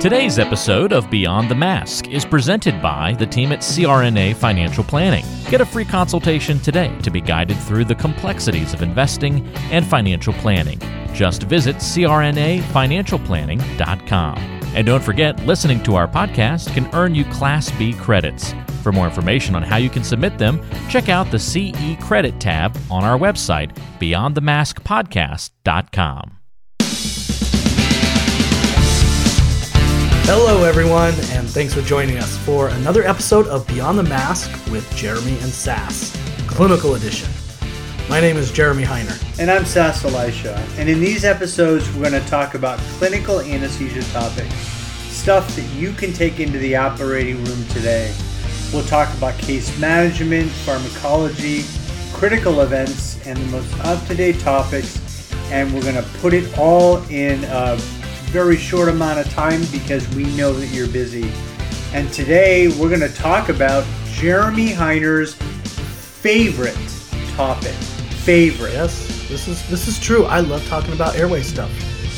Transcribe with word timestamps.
Today's 0.00 0.38
episode 0.38 0.92
of 0.92 1.10
Beyond 1.10 1.50
the 1.50 1.56
Mask 1.56 2.06
is 2.06 2.24
presented 2.24 2.80
by 2.80 3.14
the 3.14 3.26
team 3.26 3.50
at 3.50 3.58
CRNA 3.58 4.36
Financial 4.36 4.84
Planning. 4.84 5.24
Get 5.50 5.60
a 5.60 5.66
free 5.66 5.84
consultation 5.84 6.60
today 6.60 6.96
to 7.02 7.10
be 7.10 7.20
guided 7.20 7.58
through 7.58 7.84
the 7.84 7.96
complexities 7.96 8.72
of 8.72 8.82
investing 8.82 9.44
and 9.72 9.84
financial 9.84 10.34
planning. 10.34 10.78
Just 11.12 11.42
visit 11.42 11.74
crnafinancialplanning.com. 11.76 14.38
And 14.76 14.86
don't 14.86 15.02
forget, 15.02 15.44
listening 15.46 15.82
to 15.82 15.96
our 15.96 16.06
podcast 16.06 16.72
can 16.74 16.88
earn 16.94 17.16
you 17.16 17.24
Class 17.24 17.72
B 17.72 17.92
credits. 17.92 18.54
For 18.84 18.92
more 18.92 19.06
information 19.06 19.56
on 19.56 19.64
how 19.64 19.78
you 19.78 19.90
can 19.90 20.04
submit 20.04 20.38
them, 20.38 20.60
check 20.88 21.08
out 21.08 21.28
the 21.32 21.40
CE 21.40 21.96
Credit 22.00 22.38
tab 22.38 22.78
on 22.88 23.02
our 23.02 23.18
website, 23.18 23.76
beyondthemaskpodcast.com. 23.98 26.37
Hello, 30.30 30.64
everyone, 30.64 31.14
and 31.30 31.48
thanks 31.48 31.72
for 31.72 31.80
joining 31.80 32.18
us 32.18 32.36
for 32.44 32.68
another 32.68 33.02
episode 33.02 33.46
of 33.46 33.66
Beyond 33.66 33.98
the 33.98 34.02
Mask 34.02 34.50
with 34.70 34.86
Jeremy 34.94 35.38
and 35.38 35.50
Sass, 35.50 36.14
Clinical 36.46 36.96
Edition. 36.96 37.30
My 38.10 38.20
name 38.20 38.36
is 38.36 38.52
Jeremy 38.52 38.84
Heiner. 38.84 39.18
And 39.40 39.50
I'm 39.50 39.64
Sass 39.64 40.04
Elisha. 40.04 40.54
And 40.76 40.86
in 40.86 41.00
these 41.00 41.24
episodes, 41.24 41.90
we're 41.94 42.10
going 42.10 42.22
to 42.22 42.28
talk 42.28 42.52
about 42.52 42.78
clinical 42.98 43.40
anesthesia 43.40 44.02
topics, 44.12 44.54
stuff 44.54 45.56
that 45.56 45.64
you 45.74 45.92
can 45.92 46.12
take 46.12 46.40
into 46.40 46.58
the 46.58 46.76
operating 46.76 47.42
room 47.46 47.64
today. 47.68 48.14
We'll 48.70 48.84
talk 48.84 49.10
about 49.16 49.38
case 49.38 49.78
management, 49.80 50.50
pharmacology, 50.50 51.64
critical 52.12 52.60
events, 52.60 53.18
and 53.26 53.38
the 53.38 53.46
most 53.46 53.80
up 53.80 54.06
to 54.08 54.14
date 54.14 54.40
topics. 54.40 55.32
And 55.50 55.72
we're 55.72 55.80
going 55.80 55.94
to 55.94 56.08
put 56.18 56.34
it 56.34 56.58
all 56.58 56.98
in 57.04 57.44
a 57.44 57.80
very 58.28 58.56
short 58.56 58.88
amount 58.88 59.18
of 59.18 59.28
time 59.32 59.62
because 59.72 60.06
we 60.14 60.24
know 60.36 60.52
that 60.52 60.66
you're 60.66 60.88
busy. 60.88 61.30
And 61.92 62.12
today 62.12 62.68
we're 62.68 62.88
going 62.88 63.00
to 63.00 63.14
talk 63.14 63.48
about 63.48 63.86
Jeremy 64.06 64.68
Heiner's 64.68 65.34
favorite 65.34 66.76
topic. 67.34 67.74
Favorite. 68.24 68.72
Yes, 68.74 69.28
this 69.28 69.48
is 69.48 69.66
this 69.70 69.88
is 69.88 69.98
true. 69.98 70.26
I 70.26 70.40
love 70.40 70.66
talking 70.66 70.92
about 70.92 71.16
airway 71.16 71.42
stuff. 71.42 71.70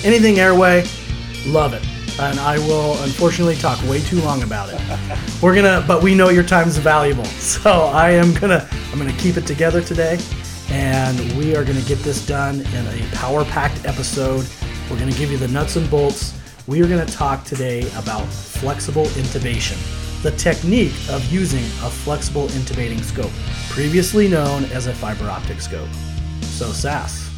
Anything 0.05 0.41
airway, 0.41 0.85
love 1.47 1.75
it. 1.75 1.87
And 2.19 2.41
I 2.41 2.59
will 2.59 3.01
unfortunately 3.05 3.55
talk 3.57 3.81
way 3.89 4.01
too 4.01 4.21
long 4.23 4.43
about 4.43 4.71
it. 4.73 4.81
We're 5.43 5.55
gonna, 5.55 5.85
but 5.87 6.03
we 6.03 6.15
know 6.15 6.31
your 6.31 6.43
time 6.43 6.67
is 6.67 6.79
valuable, 6.79 7.25
so 7.25 7.71
I 7.71 8.11
am 8.11 8.35
gonna, 8.35 8.69
I'm 8.93 8.99
gonna 8.99 9.17
keep 9.19 9.37
it 9.37 9.47
together 9.47 9.81
today, 9.81 10.19
and 10.71 11.19
we 11.37 11.55
are 11.55 11.65
gonna 11.65 11.81
get 11.83 11.99
this 12.01 12.27
done 12.27 12.61
in 12.61 12.87
a 12.87 13.09
power-packed 13.13 13.87
episode 13.87 14.47
we're 14.91 14.99
going 14.99 15.13
to 15.13 15.19
give 15.19 15.31
you 15.31 15.39
the 15.39 15.49
nuts 15.49 15.77
and 15.77 15.89
bolts. 15.89 16.37
We 16.67 16.83
are 16.83 16.89
going 16.89 17.05
to 17.07 17.13
talk 17.13 17.45
today 17.45 17.83
about 17.97 18.27
flexible 18.27 19.05
intubation, 19.07 19.79
the 20.23 20.33
technique 20.33 20.95
of 21.09 21.25
using 21.33 21.63
a 21.87 21.91
flexible 21.91 22.49
intubating 22.49 23.01
scope, 23.01 23.31
previously 23.69 24.27
known 24.27 24.65
as 24.67 24.89
a 24.89 24.93
fiber 24.93 25.31
optic 25.31 25.61
scope. 25.61 25.89
So, 26.43 26.73
Sass, 26.73 27.31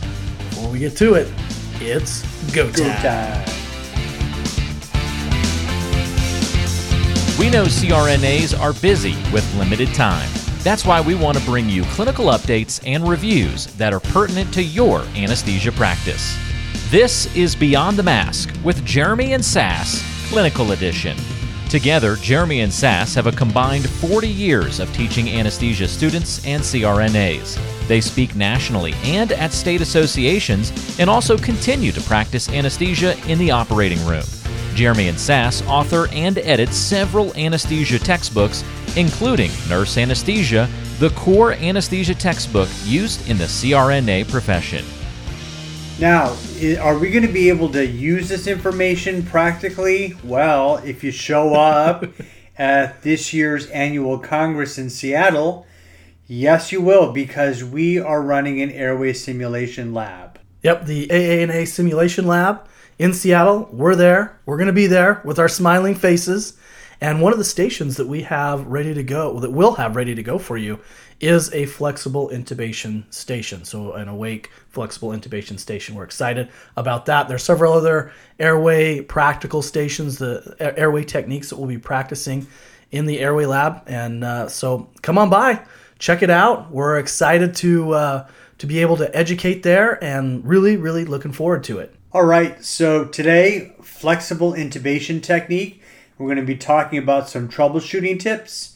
before 0.49 0.71
we 0.71 0.79
get 0.79 0.97
to 0.97 1.15
it, 1.15 1.31
it's 1.75 2.23
go 2.55 2.71
time. 2.71 2.77
Go 2.77 2.89
time. 3.03 3.45
We 7.39 7.51
know 7.51 7.65
CRNAs 7.65 8.59
are 8.59 8.73
busy 8.75 9.17
with 9.31 9.55
limited 9.57 9.93
time. 9.95 10.31
That's 10.61 10.87
why 10.87 11.01
we 11.01 11.15
want 11.15 11.37
to 11.37 11.45
bring 11.45 11.69
you 11.69 11.83
clinical 11.85 12.27
updates 12.27 12.81
and 12.87 13.07
reviews 13.07 13.67
that 13.75 13.93
are 13.93 14.01
pertinent 14.01 14.55
to 14.55 14.63
your 14.63 15.01
anesthesia 15.17 15.73
practice. 15.73 16.39
This 16.91 17.35
is 17.35 17.55
Beyond 17.57 17.97
the 17.97 18.03
Mask 18.03 18.55
with 18.63 18.85
Jeremy 18.85 19.33
and 19.33 19.45
Sass, 19.45 20.03
Clinical 20.29 20.73
Edition. 20.73 21.17
Together, 21.69 22.17
Jeremy 22.17 22.61
and 22.61 22.73
Sass 22.73 23.15
have 23.15 23.27
a 23.27 23.33
combined 23.33 23.89
40 23.89 24.29
years 24.29 24.79
of 24.79 24.93
teaching 24.93 25.29
anesthesia 25.29 25.89
students 25.89 26.45
and 26.47 26.63
CRNAs. 26.63 27.59
They 27.89 28.01
speak 28.01 28.37
nationally 28.37 28.93
and 29.05 29.33
at 29.33 29.53
state 29.53 29.81
associations 29.81 30.99
and 30.99 31.09
also 31.09 31.39
continue 31.39 31.93
to 31.93 32.01
practice 32.03 32.51
anesthesia 32.51 33.17
in 33.27 33.39
the 33.39 33.51
operating 33.51 34.05
room. 34.05 34.25
Jeremy 34.75 35.09
and 35.09 35.19
Sass 35.19 35.63
author 35.67 36.09
and 36.13 36.39
edit 36.39 36.71
several 36.71 37.35
anesthesia 37.37 37.99
textbooks, 37.99 38.65
including 38.97 39.51
Nurse 39.69 39.97
Anesthesia, 39.97 40.69
the 40.99 41.11
core 41.11 41.55
anesthesia 41.55 42.15
textbook 42.15 42.69
used 42.85 43.29
in 43.29 43.39
the 43.39 43.45
CRNA 43.45 44.31
profession. 44.31 44.85
Now, 45.99 46.37
are 46.63 46.97
we 46.97 47.11
going 47.11 47.27
to 47.27 47.33
be 47.33 47.49
able 47.49 47.71
to 47.71 47.85
use 47.85 48.29
this 48.29 48.47
information 48.47 49.25
practically? 49.25 50.15
Well, 50.23 50.77
if 50.79 51.03
you 51.03 51.11
show 51.11 51.55
up 51.55 52.05
at 52.57 53.03
this 53.03 53.33
year's 53.33 53.67
annual 53.67 54.19
Congress 54.19 54.79
in 54.79 54.89
Seattle, 54.89 55.67
yes, 56.29 56.71
you 56.71 56.81
will, 56.81 57.13
because 57.13 57.65
we 57.65 57.99
are 57.99 58.23
running 58.23 58.63
an 58.63 58.71
airway 58.71 59.13
simulation 59.13 59.93
lab. 59.93 60.39
Yep, 60.63 60.87
the 60.87 61.09
AANA 61.09 61.67
simulation 61.67 62.29
lab 62.29 62.69
in 62.97 63.13
Seattle. 63.13 63.69
We're 63.73 63.97
there. 63.97 64.39
We're 64.47 64.59
going 64.59 64.69
to 64.69 64.73
be 64.73 64.87
there 64.87 65.21
with 65.25 65.41
our 65.41 65.49
smiling 65.49 65.97
faces. 65.97 66.57
And 67.01 67.21
one 67.21 67.33
of 67.33 67.39
the 67.39 67.45
stations 67.45 67.97
that 67.97 68.07
we 68.07 68.23
have 68.23 68.69
ready 68.69 68.95
to 68.95 69.03
go, 69.03 69.41
that 69.41 69.51
we'll 69.51 69.75
have 69.75 69.97
ready 69.97 70.15
to 70.15 70.23
go 70.23 70.39
for 70.39 70.57
you, 70.57 70.79
is 71.23 71.55
a 71.55 71.65
flexible 71.67 72.29
intubation 72.29 73.05
station. 73.15 73.65
So, 73.65 73.93
an 73.93 74.09
awake 74.09 74.51
flexible 74.69 75.11
intubation 75.11 75.59
station. 75.59 75.95
We're 75.95 76.05
excited 76.05 76.51
about 76.77 77.07
that. 77.07 77.29
There's 77.29 77.45
several 77.45 77.73
other 77.73 78.13
airway 78.41 79.01
practical 79.01 79.63
stations, 79.63 80.19
the 80.19 80.57
airway 80.59 81.05
techniques 81.05 81.49
that 81.51 81.57
we'll 81.57 81.69
be 81.69 81.79
practicing 81.79 82.49
in 82.91 83.07
the 83.07 83.21
airway 83.21 83.47
lab. 83.47 83.85
And 83.87 84.25
uh, 84.25 84.49
so, 84.49 84.91
come 85.01 85.17
on 85.17 85.31
by, 85.31 85.65
check 85.99 86.23
it 86.23 86.31
out. 86.31 86.73
We're 86.73 86.99
excited 86.99 87.55
to 87.57 87.93
uh, 87.93 88.29
to 88.59 88.67
be 88.67 88.81
able 88.81 88.97
to 88.97 89.17
educate 89.17 89.63
there, 89.63 90.03
and 90.03 90.45
really, 90.45 90.77
really 90.77 91.05
looking 91.05 91.33
forward 91.33 91.63
to 91.65 91.79
it. 91.79 91.95
All 92.13 92.25
right. 92.25 92.63
So 92.63 93.07
today, 93.07 93.75
flexible 93.81 94.53
intubation 94.53 95.23
technique. 95.23 95.83
We're 96.19 96.27
going 96.27 96.37
to 96.37 96.45
be 96.45 96.59
talking 96.59 96.99
about 96.99 97.29
some 97.29 97.49
troubleshooting 97.49 98.21
tips 98.21 98.72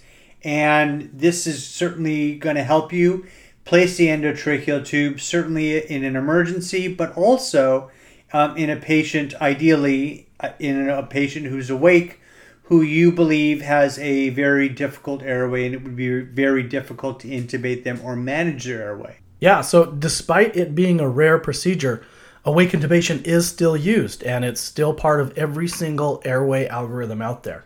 and 0.47 1.11
this 1.13 1.45
is 1.45 1.67
certainly 1.67 2.37
going 2.37 2.55
to 2.55 2.63
help 2.63 2.93
you 2.93 3.27
place 3.65 3.97
the 3.97 4.07
endotracheal 4.07 4.87
tube, 4.87 5.19
certainly 5.19 5.85
in 5.91 6.05
an 6.05 6.15
emergency, 6.15 6.87
but 6.87 7.13
also 7.17 7.91
um, 8.33 8.57
in 8.57 8.71
a 8.71 8.77
patient, 8.77 9.35
ideally 9.43 10.29
uh, 10.39 10.51
in 10.61 10.89
a 10.89 11.03
patient 11.03 11.47
who's 11.47 11.69
awake, 11.69 12.21
who 12.63 12.81
you 12.81 13.11
believe 13.11 13.61
has 13.61 13.99
a 13.99 14.29
very 14.31 14.69
difficult 14.69 15.21
airway, 15.25 15.67
and 15.67 15.75
it 15.75 15.83
would 15.83 15.97
be 15.97 16.21
very 16.21 16.63
difficult 16.63 17.19
to 17.19 17.29
intubate 17.29 17.83
them 17.83 18.01
or 18.05 18.15
manage 18.15 18.67
their 18.67 18.83
airway. 18.83 19.19
Yeah, 19.41 19.63
so 19.63 19.87
despite 19.87 20.57
it 20.57 20.77
being 20.77 21.01
a 21.01 21.09
rare 21.09 21.41
procedure, 21.41 22.07
awake 22.45 22.71
intubation 22.71 23.21
is 23.27 23.49
still 23.49 23.77
used, 23.77 24.23
and 24.23 24.45
it's 24.45 24.61
still 24.61 24.95
part 24.95 25.21
of 25.21 25.37
every 25.37 25.67
single 25.67 26.23
airway 26.25 26.69
algorithm 26.69 27.21
out 27.21 27.43
there. 27.43 27.65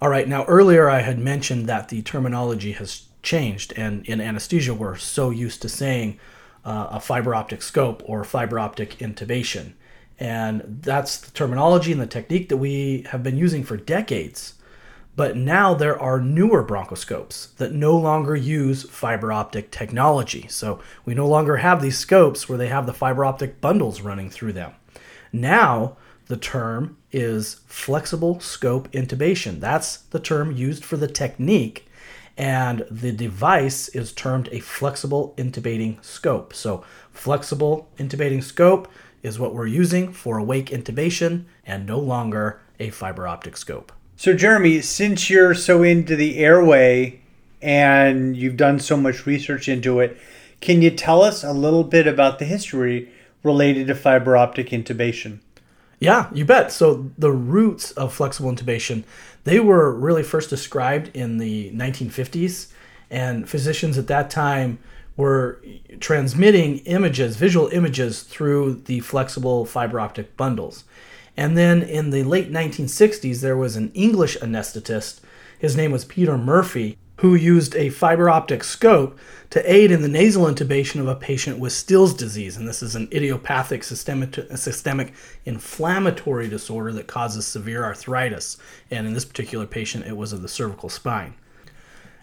All 0.00 0.08
right, 0.08 0.28
now 0.28 0.44
earlier 0.44 0.88
I 0.88 1.00
had 1.00 1.18
mentioned 1.18 1.66
that 1.66 1.88
the 1.88 2.02
terminology 2.02 2.70
has 2.72 3.06
changed, 3.20 3.72
and 3.76 4.06
in 4.06 4.20
anesthesia 4.20 4.72
we're 4.72 4.96
so 4.96 5.30
used 5.30 5.60
to 5.62 5.68
saying 5.68 6.20
uh, 6.64 6.86
a 6.92 7.00
fiber 7.00 7.34
optic 7.34 7.62
scope 7.62 8.04
or 8.06 8.22
fiber 8.22 8.60
optic 8.60 8.98
intubation. 8.98 9.72
And 10.20 10.62
that's 10.82 11.18
the 11.18 11.32
terminology 11.32 11.90
and 11.90 12.00
the 12.00 12.06
technique 12.06 12.48
that 12.48 12.58
we 12.58 13.06
have 13.08 13.24
been 13.24 13.36
using 13.36 13.64
for 13.64 13.76
decades. 13.76 14.54
But 15.16 15.36
now 15.36 15.74
there 15.74 16.00
are 16.00 16.20
newer 16.20 16.64
bronchoscopes 16.64 17.56
that 17.56 17.72
no 17.72 17.96
longer 17.96 18.36
use 18.36 18.84
fiber 18.84 19.32
optic 19.32 19.72
technology. 19.72 20.46
So 20.48 20.80
we 21.04 21.14
no 21.14 21.26
longer 21.26 21.56
have 21.56 21.82
these 21.82 21.98
scopes 21.98 22.48
where 22.48 22.58
they 22.58 22.68
have 22.68 22.86
the 22.86 22.92
fiber 22.92 23.24
optic 23.24 23.60
bundles 23.60 24.00
running 24.00 24.30
through 24.30 24.52
them. 24.52 24.74
Now 25.32 25.96
the 26.26 26.36
term 26.36 26.97
is 27.12 27.60
flexible 27.66 28.40
scope 28.40 28.90
intubation. 28.92 29.60
That's 29.60 29.98
the 29.98 30.20
term 30.20 30.52
used 30.52 30.84
for 30.84 30.96
the 30.96 31.08
technique, 31.08 31.86
and 32.36 32.84
the 32.90 33.12
device 33.12 33.88
is 33.88 34.12
termed 34.12 34.48
a 34.52 34.60
flexible 34.60 35.34
intubating 35.36 36.02
scope. 36.04 36.54
So, 36.54 36.84
flexible 37.12 37.88
intubating 37.98 38.42
scope 38.42 38.88
is 39.22 39.38
what 39.38 39.54
we're 39.54 39.66
using 39.66 40.12
for 40.12 40.38
awake 40.38 40.66
intubation 40.66 41.44
and 41.66 41.86
no 41.86 41.98
longer 41.98 42.60
a 42.78 42.90
fiber 42.90 43.26
optic 43.26 43.56
scope. 43.56 43.92
So, 44.16 44.34
Jeremy, 44.34 44.80
since 44.80 45.30
you're 45.30 45.54
so 45.54 45.82
into 45.82 46.16
the 46.16 46.38
airway 46.38 47.20
and 47.60 48.36
you've 48.36 48.56
done 48.56 48.78
so 48.78 48.96
much 48.96 49.26
research 49.26 49.68
into 49.68 50.00
it, 50.00 50.16
can 50.60 50.82
you 50.82 50.90
tell 50.90 51.22
us 51.22 51.44
a 51.44 51.52
little 51.52 51.84
bit 51.84 52.06
about 52.06 52.38
the 52.38 52.44
history 52.44 53.10
related 53.42 53.86
to 53.86 53.94
fiber 53.94 54.36
optic 54.36 54.70
intubation? 54.70 55.38
Yeah, 56.00 56.30
you 56.32 56.44
bet. 56.44 56.70
So 56.70 57.10
the 57.18 57.32
roots 57.32 57.90
of 57.92 58.14
flexible 58.14 58.52
intubation, 58.52 59.04
they 59.44 59.60
were 59.60 59.92
really 59.92 60.22
first 60.22 60.50
described 60.50 61.10
in 61.14 61.38
the 61.38 61.70
1950s, 61.72 62.68
and 63.10 63.48
physicians 63.48 63.98
at 63.98 64.06
that 64.06 64.30
time 64.30 64.78
were 65.16 65.60
transmitting 65.98 66.78
images, 66.80 67.36
visual 67.36 67.66
images, 67.68 68.22
through 68.22 68.74
the 68.84 69.00
flexible 69.00 69.66
fiber 69.66 69.98
optic 69.98 70.36
bundles. 70.36 70.84
And 71.36 71.56
then 71.56 71.82
in 71.82 72.10
the 72.10 72.22
late 72.22 72.52
1960s, 72.52 73.40
there 73.40 73.56
was 73.56 73.74
an 73.74 73.90
English 73.94 74.36
anesthetist. 74.38 75.20
His 75.58 75.76
name 75.76 75.90
was 75.90 76.04
Peter 76.04 76.38
Murphy, 76.38 76.96
who 77.18 77.34
used 77.34 77.74
a 77.74 77.90
fiber 77.90 78.30
optic 78.30 78.62
scope 78.62 79.18
to 79.50 79.72
aid 79.72 79.90
in 79.90 80.02
the 80.02 80.08
nasal 80.08 80.44
intubation 80.44 81.00
of 81.00 81.08
a 81.08 81.16
patient 81.16 81.58
with 81.58 81.72
Still's 81.72 82.14
disease. 82.14 82.56
And 82.56 82.68
this 82.68 82.82
is 82.82 82.94
an 82.94 83.08
idiopathic 83.12 83.82
systemic, 83.82 84.34
systemic 84.56 85.14
inflammatory 85.44 86.48
disorder 86.48 86.92
that 86.92 87.06
causes 87.08 87.46
severe 87.46 87.84
arthritis. 87.84 88.56
And 88.90 89.06
in 89.06 89.14
this 89.14 89.24
particular 89.24 89.66
patient, 89.66 90.06
it 90.06 90.16
was 90.16 90.32
of 90.32 90.42
the 90.42 90.48
cervical 90.48 90.88
spine. 90.88 91.34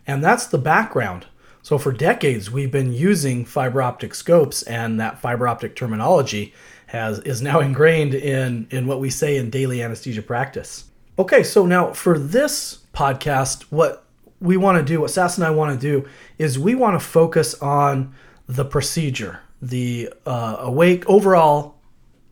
And 0.08 0.24
that's 0.24 0.48
the 0.48 0.58
background. 0.58 1.26
So, 1.62 1.78
for 1.80 1.92
decades, 1.92 2.52
we've 2.52 2.72
been 2.72 2.94
using 2.94 3.44
fiber 3.44 3.82
optic 3.82 4.14
scopes, 4.14 4.62
and 4.62 5.00
that 5.00 5.20
fiber 5.20 5.48
optic 5.48 5.76
terminology 5.76 6.54
has, 6.86 7.20
is 7.20 7.42
now 7.42 7.60
ingrained 7.62 8.14
in, 8.14 8.68
in 8.70 8.86
what 8.86 9.00
we 9.00 9.10
say 9.10 9.36
in 9.36 9.50
daily 9.50 9.82
anesthesia 9.82 10.22
practice. 10.22 10.86
Okay, 11.18 11.42
so 11.42 11.66
now 11.66 11.92
for 11.92 12.20
this 12.20 12.80
podcast, 12.94 13.64
what 13.72 14.05
we 14.46 14.58
want 14.58 14.78
to 14.78 14.84
do, 14.84 15.02
what 15.02 15.12
Sass 15.12 15.38
and 15.38 15.46
I 15.46 15.52
want 15.52 15.80
to 15.80 15.88
do, 15.88 16.08
is 16.38 16.58
we 16.58 16.76
want 16.76 17.00
to 17.00 17.06
focus 17.06 17.56
on 17.56 18.14
the 18.48 18.66
procedure, 18.66 19.40
the 19.62 20.14
uh, 20.26 20.58
awake 20.60 21.08
overall 21.08 21.76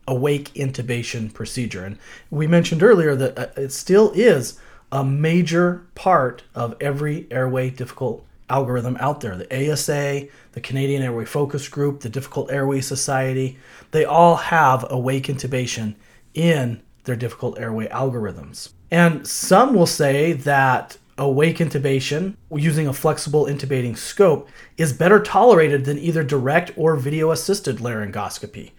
awake 0.07 0.53
intubation 0.53 1.33
procedure. 1.33 1.85
And 1.85 1.97
we 2.29 2.45
mentioned 2.45 2.83
earlier 2.83 3.15
that 3.15 3.39
uh, 3.39 3.47
it 3.61 3.71
still 3.71 4.11
is 4.11 4.59
a 4.91 5.03
major 5.03 5.87
part 5.95 6.43
of 6.53 6.75
every 6.79 7.27
airway 7.31 7.69
difficult 7.69 8.25
algorithm 8.49 8.97
out 8.99 9.21
there. 9.21 9.35
The 9.35 9.71
ASA, 9.71 10.27
the 10.51 10.61
Canadian 10.61 11.01
Airway 11.01 11.25
Focus 11.25 11.67
Group, 11.67 12.01
the 12.01 12.09
Difficult 12.09 12.51
Airway 12.51 12.81
Society, 12.81 13.57
they 13.91 14.05
all 14.05 14.35
have 14.35 14.85
awake 14.91 15.25
intubation 15.27 15.95
in 16.33 16.81
their 17.05 17.15
difficult 17.15 17.59
airway 17.59 17.87
algorithms. 17.87 18.73
And 18.91 19.27
some 19.27 19.73
will 19.73 19.87
say 19.87 20.33
that 20.33 20.97
awake 21.17 21.57
intubation 21.57 22.35
using 22.51 22.87
a 22.87 22.93
flexible 22.93 23.45
intubating 23.45 23.97
scope 23.97 24.49
is 24.77 24.93
better 24.93 25.21
tolerated 25.21 25.85
than 25.85 25.99
either 25.99 26.23
direct 26.23 26.71
or 26.75 26.95
video 26.95 27.31
assisted 27.31 27.77
laryngoscopy. 27.77 28.71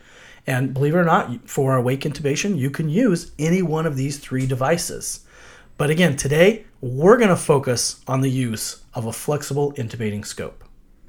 And 0.47 0.75
believe 0.75 0.95
it 0.95 0.99
or 0.99 1.05
not, 1.05 1.49
for 1.49 1.77
awake 1.77 2.01
intubation, 2.03 2.59
you 2.59 2.71
can 2.71 2.89
use 2.89 3.33
any 3.39 3.63
one 3.63 3.87
of 3.87 3.97
these 3.97 4.19
three 4.19 4.47
devices. 4.47 5.25
But 5.79 5.91
again, 5.91 6.17
today 6.17 6.65
we're 6.81 7.17
going 7.17 7.31
to 7.31 7.37
focus 7.37 8.03
on 8.07 8.21
the 8.21 8.31
use 8.31 8.85
of 8.93 9.07
a 9.07 9.13
flexible 9.13 9.73
intubating 9.73 10.25
scope 10.25 10.65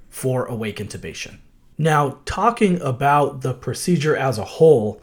for 0.09 0.45
awake 0.45 0.77
intubation. 0.77 1.39
Now, 1.77 2.19
talking 2.23 2.81
about 2.81 3.41
the 3.41 3.53
procedure 3.53 4.15
as 4.15 4.37
a 4.37 4.45
whole, 4.45 5.01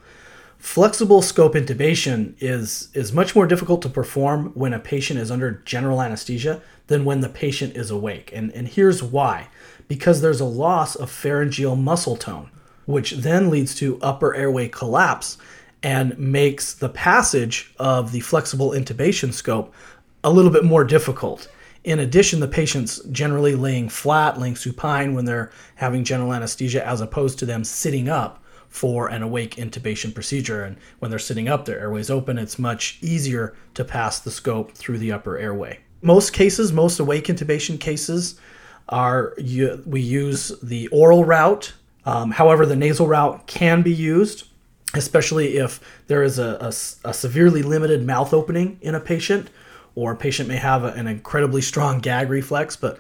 Flexible 0.63 1.23
scope 1.23 1.55
intubation 1.55 2.35
is, 2.39 2.89
is 2.95 3.13
much 3.13 3.35
more 3.35 3.49
difficult 3.49 3.83
to 3.83 3.89
perform 3.89 4.53
when 4.55 4.73
a 4.73 4.79
patient 4.79 5.19
is 5.19 5.29
under 5.29 5.51
general 5.65 6.01
anesthesia 6.01 6.63
than 6.87 7.05
when 7.05 7.21
the 7.21 7.29
patient 7.29 7.77
is 7.77 7.91
awake. 7.91 8.31
And, 8.33 8.53
and 8.53 8.69
here's 8.69 9.03
why 9.03 9.49
because 9.89 10.21
there's 10.21 10.41
a 10.41 10.45
loss 10.45 10.95
of 10.95 11.11
pharyngeal 11.11 11.75
muscle 11.75 12.17
tone, 12.17 12.49
which 12.87 13.11
then 13.11 13.51
leads 13.51 13.75
to 13.75 13.99
upper 14.01 14.37
airway 14.37 14.69
collapse 14.69 15.37
and 15.83 16.17
makes 16.17 16.73
the 16.73 16.89
passage 16.89 17.75
of 17.81 18.13
the 18.13 18.21
flexible 18.21 18.71
intubation 18.71 19.33
scope 19.33 19.75
a 20.23 20.31
little 20.31 20.53
bit 20.53 20.65
more 20.65 20.85
difficult. 20.85 21.49
In 21.83 21.99
addition, 21.99 22.39
the 22.39 22.47
patient's 22.47 23.01
generally 23.11 23.57
laying 23.57 23.89
flat, 23.89 24.39
laying 24.39 24.55
supine 24.55 25.13
when 25.13 25.25
they're 25.25 25.51
having 25.75 26.05
general 26.05 26.33
anesthesia, 26.33 26.87
as 26.87 27.01
opposed 27.01 27.41
to 27.41 27.47
them 27.47 27.65
sitting 27.65 28.09
up 28.09 28.39
for 28.73 29.09
an 29.09 29.23
awake 29.23 29.57
intubation 29.57 30.15
procedure. 30.15 30.65
And 30.65 30.79
when 30.99 31.11
they're 31.11 31.21
sitting 31.21 31.47
up, 31.47 31.67
their 31.67 31.79
airways 31.79 32.11
open, 32.11 32.39
it's 32.39 32.59
much 32.59 32.99
easier 33.03 33.55
to 33.75 33.85
pass 33.85 34.19
the 34.19 34.31
scope 34.31 34.73
through 34.73 34.97
the 34.97 35.13
upper 35.13 35.37
airway. 35.37 35.81
Most 36.01 36.33
cases, 36.33 36.73
most 36.73 36.99
awake 36.99 37.27
intubation 37.27 37.79
cases, 37.79 38.41
are 38.89 39.35
we 39.37 40.01
use 40.01 40.59
the 40.63 40.89
oral 40.89 41.25
route. 41.25 41.75
Um, 42.07 42.31
however, 42.31 42.65
the 42.65 42.75
nasal 42.75 43.07
route 43.07 43.47
can 43.47 43.83
be 43.83 43.93
used, 43.93 44.49
especially 44.95 45.59
if 45.59 45.79
there 46.07 46.23
is 46.23 46.39
a, 46.39 46.57
a, 46.61 46.69
a 47.09 47.15
severely 47.15 47.63
limited 47.63 48.07
mouth 48.07 48.33
opening 48.33 48.79
in 48.81 48.95
a 48.95 49.01
patient, 49.01 49.51
or 49.95 50.13
a 50.13 50.17
patient 50.17 50.49
may 50.49 50.57
have 50.57 50.83
a, 50.83 50.89
an 50.95 51.07
incredibly 51.07 51.61
strong 51.61 52.01
gag 52.01 52.31
reflex. 52.31 52.75
But 52.75 52.99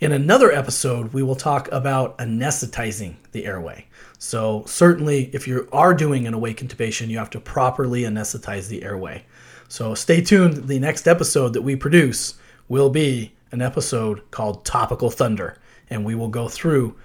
in 0.00 0.12
another 0.12 0.52
episode, 0.52 1.14
we 1.14 1.22
will 1.22 1.34
talk 1.34 1.68
about 1.72 2.18
anesthetizing 2.18 3.16
the 3.32 3.46
airway. 3.46 3.86
So, 4.24 4.64
certainly, 4.66 5.28
if 5.34 5.46
you 5.46 5.68
are 5.70 5.92
doing 5.92 6.26
an 6.26 6.32
awake 6.32 6.60
intubation, 6.62 7.08
you 7.08 7.18
have 7.18 7.28
to 7.28 7.40
properly 7.40 8.04
anesthetize 8.04 8.68
the 8.68 8.82
airway. 8.82 9.26
So, 9.68 9.94
stay 9.94 10.22
tuned. 10.22 10.66
The 10.66 10.78
next 10.78 11.06
episode 11.06 11.52
that 11.52 11.60
we 11.60 11.76
produce 11.76 12.32
will 12.66 12.88
be 12.88 13.34
an 13.52 13.60
episode 13.60 14.22
called 14.30 14.64
Topical 14.64 15.10
Thunder, 15.10 15.58
and 15.90 16.06
we 16.06 16.14
will 16.14 16.30
go 16.30 16.48
through 16.48 16.96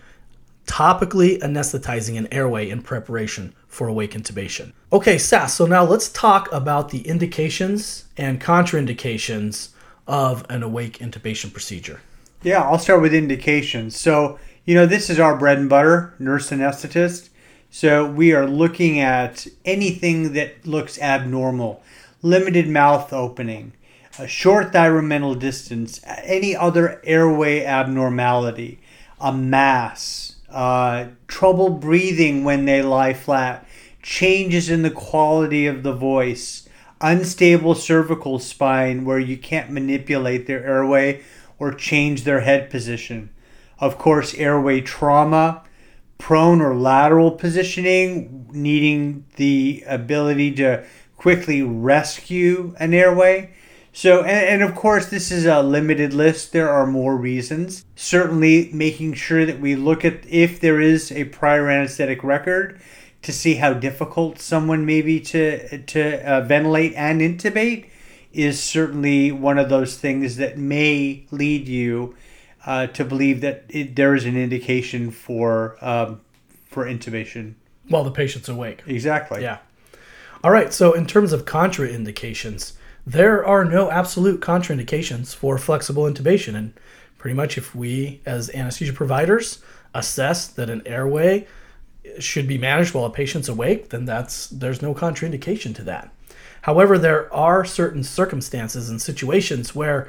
topically 0.66 1.38
anesthetizing 1.42 2.18
an 2.18 2.32
airway 2.32 2.70
in 2.70 2.82
preparation 2.82 3.54
for 3.68 3.90
awake 3.90 4.14
intubation. 4.14 4.72
Okay, 4.94 5.18
Sass, 5.18 5.54
so 5.54 5.66
now 5.66 5.84
let's 5.84 6.08
talk 6.08 6.50
about 6.54 6.88
the 6.88 7.02
indications 7.02 8.06
and 8.16 8.40
contraindications 8.40 9.72
of 10.08 10.46
an 10.50 10.64
awake 10.64 11.00
intubation 11.00 11.52
procedure. 11.52 12.00
Yeah, 12.44 12.62
I'll 12.62 12.80
start 12.80 13.02
with 13.02 13.14
indications. 13.14 13.98
So, 13.98 14.40
you 14.70 14.76
know, 14.76 14.86
this 14.86 15.10
is 15.10 15.20
our 15.20 15.36
bread 15.36 15.58
and 15.58 15.68
butter, 15.68 16.14
nurse 16.20 16.52
anesthetist. 16.52 17.30
So 17.72 18.06
we 18.06 18.34
are 18.34 18.46
looking 18.46 19.00
at 19.00 19.48
anything 19.66 20.34
that 20.34 20.68
looks 20.68 21.00
abnormal, 21.00 21.82
limited 22.22 22.68
mouth 22.68 23.12
opening, 23.12 23.74
a 24.20 24.28
short 24.28 24.72
thyromental 24.72 25.40
distance, 25.40 26.00
any 26.06 26.56
other 26.56 27.02
airway 27.04 27.66
abnormality, 27.66 28.80
a 29.20 29.34
mass, 29.34 30.36
uh, 30.52 31.06
trouble 31.28 31.70
breathing 31.70 32.44
when 32.44 32.66
they 32.66 32.84
lie 32.84 33.16
flat, 33.16 33.68
changes 34.04 34.70
in 34.70 34.84
the 34.84 34.92
quality 34.92 35.66
of 35.66 35.82
the 35.82 35.94
voice, 35.94 36.70
unstable 37.02 37.74
cervical 37.74 38.38
spine 38.38 39.04
where 39.04 39.18
you 39.18 39.36
can't 39.36 39.72
manipulate 39.72 40.46
their 40.46 40.64
airway 40.64 41.24
or 41.58 41.74
change 41.74 42.24
their 42.24 42.42
head 42.42 42.70
position 42.70 43.32
of 43.80 43.98
course, 43.98 44.34
airway 44.36 44.82
trauma, 44.82 45.64
prone 46.18 46.62
or 46.62 46.76
lateral 46.76 47.32
positioning, 47.32 48.48
needing 48.52 49.26
the 49.38 49.84
ability 49.88 50.52
to 50.52 50.84
quickly 51.18 51.62
rescue 51.62 52.76
an 52.80 52.94
airway. 52.94 53.52
So, 53.92 54.20
and, 54.20 54.62
and, 54.62 54.64
of 54.64 54.76
course, 54.76 55.08
this 55.08 55.32
is 55.32 55.46
a 55.46 55.62
limited 55.62 56.14
list. 56.14 56.52
There 56.52 56.70
are 56.70 56.86
more 56.86 57.18
reasons. 57.18 57.86
Certainly, 57.96 58.70
making 58.72 59.14
sure 59.14 59.46
that 59.46 59.60
we 59.60 59.76
look 59.76 60.06
at 60.06 60.26
if 60.28 60.60
there 60.60 60.80
is 60.80 61.12
a 61.12 61.26
prior 61.26 61.70
anesthetic 61.70 62.24
record 62.24 62.80
to 63.22 63.34
see 63.34 63.56
how 63.56 63.74
difficult 63.74 64.40
someone 64.40 64.86
may 64.86 65.02
be 65.02 65.20
to, 65.20 65.80
to 65.84 66.24
uh, 66.24 66.42
ventilate 66.42 66.94
and 66.96 67.20
intubate 67.20 67.90
is 68.32 68.62
certainly 68.62 69.32
one 69.32 69.58
of 69.58 69.70
those 69.70 69.98
things 69.98 70.38
that 70.38 70.58
may 70.58 71.26
lead 71.32 71.68
you 71.68 72.16
uh, 72.70 72.86
to 72.86 73.04
believe 73.04 73.42
that 73.42 73.64
it, 73.68 73.96
there 73.96 74.14
is 74.14 74.26
an 74.26 74.38
indication 74.38 75.10
for 75.10 75.76
um, 75.82 76.22
for 76.68 76.86
intubation 76.86 77.56
while 77.88 78.04
the 78.04 78.12
patient's 78.12 78.48
awake. 78.48 78.84
Exactly. 78.86 79.42
Yeah. 79.42 79.58
All 80.44 80.52
right. 80.52 80.72
So 80.72 80.94
in 80.94 81.08
terms 81.08 81.34
of 81.34 81.46
contraindications, 81.46 82.74
there 83.08 83.44
are 83.44 83.66
no 83.66 83.90
absolute 83.90 84.40
contraindications 84.40 85.36
for 85.36 85.58
flexible 85.58 86.04
intubation, 86.04 86.54
and 86.54 86.74
pretty 87.18 87.34
much 87.34 87.58
if 87.58 87.74
we 87.74 88.22
as 88.28 88.52
anesthesia 88.52 88.94
providers 88.94 89.64
assess 89.96 90.48
that 90.48 90.70
an 90.70 90.84
airway 90.86 91.48
should 92.20 92.48
be 92.48 92.60
managed 92.60 92.94
while 92.94 93.06
a 93.06 93.10
patient's 93.10 93.50
awake, 93.50 93.90
then 93.90 94.06
that's 94.06 94.46
there's 94.46 94.80
no 94.80 94.94
contraindication 94.94 95.74
to 95.74 95.84
that. 95.86 96.14
However, 96.62 97.00
there 97.00 97.34
are 97.34 97.66
certain 97.66 98.04
circumstances 98.04 98.92
and 98.92 99.02
situations 99.02 99.74
where 99.74 100.08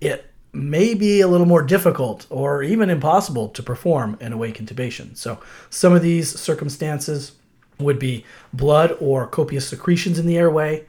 it 0.00 0.29
may 0.52 0.94
be 0.94 1.20
a 1.20 1.28
little 1.28 1.46
more 1.46 1.62
difficult 1.62 2.26
or 2.28 2.62
even 2.62 2.90
impossible 2.90 3.48
to 3.50 3.62
perform 3.62 4.16
an 4.20 4.32
awake 4.32 4.58
intubation. 4.58 5.16
So, 5.16 5.38
some 5.68 5.92
of 5.92 6.02
these 6.02 6.38
circumstances 6.38 7.32
would 7.78 7.98
be 7.98 8.24
blood 8.52 8.96
or 9.00 9.26
copious 9.26 9.68
secretions 9.68 10.18
in 10.18 10.26
the 10.26 10.36
airway, 10.36 10.86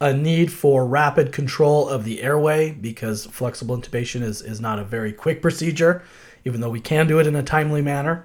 a 0.00 0.12
need 0.12 0.52
for 0.52 0.86
rapid 0.86 1.32
control 1.32 1.88
of 1.88 2.04
the 2.04 2.22
airway 2.22 2.70
because 2.70 3.26
flexible 3.26 3.76
intubation 3.76 4.22
is, 4.22 4.42
is 4.42 4.60
not 4.60 4.78
a 4.78 4.84
very 4.84 5.12
quick 5.12 5.42
procedure, 5.42 6.02
even 6.44 6.60
though 6.60 6.70
we 6.70 6.80
can 6.80 7.06
do 7.06 7.18
it 7.18 7.26
in 7.26 7.34
a 7.34 7.42
timely 7.42 7.82
manner. 7.82 8.24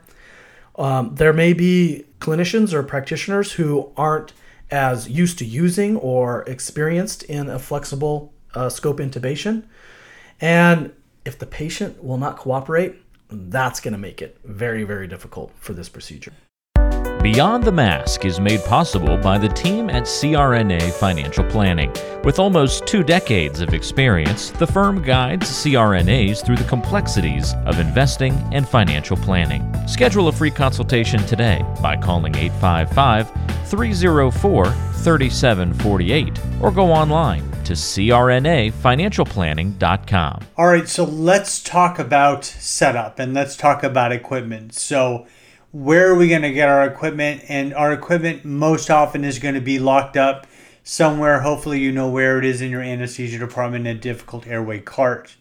Um, 0.76 1.16
there 1.16 1.34
may 1.34 1.54
be 1.54 2.06
clinicians 2.20 2.74
or 2.74 2.84
practitioners 2.84 3.54
who 3.54 3.92
aren't 3.96 4.34
as 4.72 5.10
used 5.10 5.38
to 5.40 5.46
using 5.46 5.98
or 5.98 6.44
experienced 6.44 7.24
in 7.24 7.50
a 7.50 7.60
flexible 7.60 8.34
uh, 8.56 8.70
scope 8.70 8.98
intubation. 8.98 9.64
And 10.44 10.92
if 11.24 11.40
the 11.40 11.46
patient 11.46 12.04
will 12.04 12.18
not 12.18 12.36
cooperate, 12.36 12.96
that's 13.30 13.80
going 13.80 13.94
to 13.94 13.98
make 13.98 14.22
it 14.22 14.38
very, 14.44 14.84
very 14.84 15.08
difficult 15.08 15.54
for 15.56 15.72
this 15.72 15.88
procedure. 15.88 16.34
Beyond 17.24 17.64
the 17.64 17.72
Mask 17.72 18.26
is 18.26 18.40
made 18.42 18.66
possible 18.66 19.18
by 19.18 19.38
the 19.38 19.48
team 19.48 19.90
at 19.90 20.04
CRNA 20.04 20.92
Financial 20.92 21.46
Planning. 21.46 21.90
With 22.22 22.38
almost 22.38 22.86
two 22.86 23.02
decades 23.02 23.62
of 23.62 23.74
experience, 23.74 24.50
the 24.50 24.68
firm 24.68 25.02
guides 25.02 25.50
CRNAs 25.50 26.46
through 26.46 26.58
the 26.58 26.66
complexities 26.66 27.54
of 27.66 27.80
investing 27.80 28.34
and 28.52 28.68
financial 28.68 29.16
planning. 29.16 29.74
Schedule 29.88 30.28
a 30.28 30.34
free 30.34 30.52
consultation 30.52 31.26
today 31.26 31.66
by 31.82 31.96
calling 31.96 32.36
855 32.36 33.32
304 33.70 34.66
3748 34.66 36.40
or 36.62 36.72
go 36.72 36.92
online 36.92 37.50
to 37.64 37.72
crnafinancialplanning.com. 37.72 40.40
All 40.58 40.68
right, 40.68 40.90
so 40.90 41.06
let's 41.06 41.64
talk 41.64 42.00
about 42.00 42.44
setup 42.44 43.18
and 43.18 43.34
let's 43.34 43.56
talk 43.56 43.82
about 43.82 44.12
equipment. 44.12 44.74
So, 44.74 45.26
where 45.74 46.08
are 46.08 46.16
we 46.16 46.28
going 46.30 46.44
to 46.44 46.54
get 46.54 46.70
our 46.70 46.86
equipment? 46.86 47.44
And 47.50 47.74
our 47.74 47.92
equipment 47.92 48.46
most 48.46 48.92
often 48.92 49.24
is 49.24 49.40
going 49.40 49.56
to 49.56 49.62
be 49.62 49.80
locked 49.80 50.16
up 50.16 50.46
somewhere. 50.84 51.42
Hopefully, 51.42 51.80
you 51.80 51.92
know 51.92 52.10
where 52.10 52.38
it 52.38 52.46
is 52.46 52.62
in 52.62 52.70
your 52.70 52.84
anesthesia 52.84 53.40
department 53.40 53.88
in 53.88 53.98
a 53.98 54.00
difficult 54.00 54.46
airway 54.46 54.80
cart. 54.80 55.36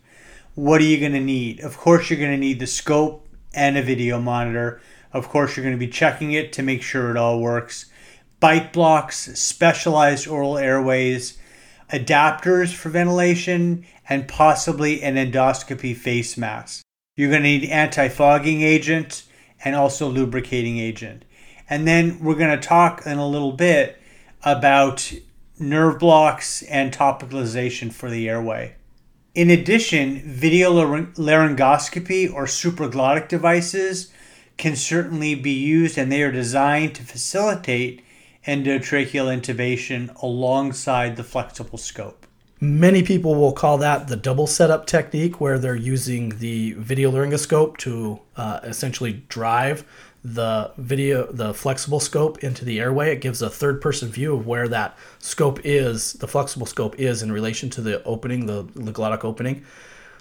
What 0.54 0.80
are 0.80 0.84
you 0.84 0.98
going 0.98 1.12
to 1.12 1.20
need? 1.20 1.60
Of 1.60 1.76
course, 1.76 2.08
you're 2.08 2.18
going 2.18 2.32
to 2.32 2.38
need 2.38 2.60
the 2.60 2.66
scope 2.66 3.28
and 3.52 3.76
a 3.76 3.82
video 3.82 4.18
monitor. 4.18 4.80
Of 5.12 5.28
course, 5.28 5.54
you're 5.54 5.64
going 5.64 5.76
to 5.76 5.86
be 5.86 5.92
checking 5.92 6.32
it 6.32 6.50
to 6.54 6.62
make 6.62 6.80
sure 6.80 7.10
it 7.10 7.18
all 7.18 7.38
works. 7.38 7.90
Bite 8.40 8.72
blocks, 8.72 9.38
specialized 9.38 10.26
oral 10.26 10.56
airways, 10.56 11.36
adapters 11.92 12.72
for 12.72 12.88
ventilation, 12.88 13.84
and 14.08 14.26
possibly 14.26 15.02
an 15.02 15.16
endoscopy 15.16 15.94
face 15.94 16.38
mask. 16.38 16.82
You're 17.16 17.28
going 17.28 17.42
to 17.42 17.48
need 17.48 17.68
anti 17.68 18.08
fogging 18.08 18.62
agent 18.62 19.24
and 19.64 19.74
also 19.74 20.08
lubricating 20.08 20.78
agent. 20.78 21.24
And 21.68 21.86
then 21.86 22.18
we're 22.20 22.34
going 22.34 22.58
to 22.58 22.68
talk 22.68 23.06
in 23.06 23.18
a 23.18 23.28
little 23.28 23.52
bit 23.52 23.98
about 24.44 25.12
nerve 25.58 25.98
blocks 25.98 26.62
and 26.62 26.92
topicalization 26.92 27.92
for 27.92 28.10
the 28.10 28.28
airway. 28.28 28.74
In 29.34 29.48
addition, 29.48 30.20
video 30.20 30.72
laryngoscopy 30.72 32.32
or 32.32 32.44
supraglottic 32.44 33.28
devices 33.28 34.12
can 34.58 34.76
certainly 34.76 35.34
be 35.34 35.52
used 35.52 35.96
and 35.96 36.12
they 36.12 36.22
are 36.22 36.32
designed 36.32 36.94
to 36.96 37.02
facilitate 37.02 38.04
endotracheal 38.46 39.34
intubation 39.34 40.14
alongside 40.22 41.16
the 41.16 41.24
flexible 41.24 41.78
scope. 41.78 42.21
Many 42.62 43.02
people 43.02 43.34
will 43.34 43.50
call 43.50 43.78
that 43.78 44.06
the 44.06 44.14
double 44.14 44.46
setup 44.46 44.86
technique, 44.86 45.40
where 45.40 45.58
they're 45.58 45.74
using 45.74 46.38
the 46.38 46.74
video 46.74 47.10
laryngoscope 47.10 47.76
to 47.78 48.20
uh, 48.36 48.60
essentially 48.62 49.24
drive 49.28 49.84
the 50.22 50.70
video, 50.76 51.26
the 51.32 51.54
flexible 51.54 51.98
scope 51.98 52.38
into 52.44 52.64
the 52.64 52.78
airway. 52.78 53.10
It 53.10 53.20
gives 53.20 53.42
a 53.42 53.50
third 53.50 53.80
person 53.80 54.10
view 54.10 54.34
of 54.36 54.46
where 54.46 54.68
that 54.68 54.96
scope 55.18 55.58
is, 55.64 56.12
the 56.12 56.28
flexible 56.28 56.64
scope 56.64 57.00
is 57.00 57.20
in 57.20 57.32
relation 57.32 57.68
to 57.70 57.80
the 57.80 58.00
opening, 58.04 58.46
the, 58.46 58.62
the 58.76 58.92
glottic 58.92 59.24
opening. 59.24 59.64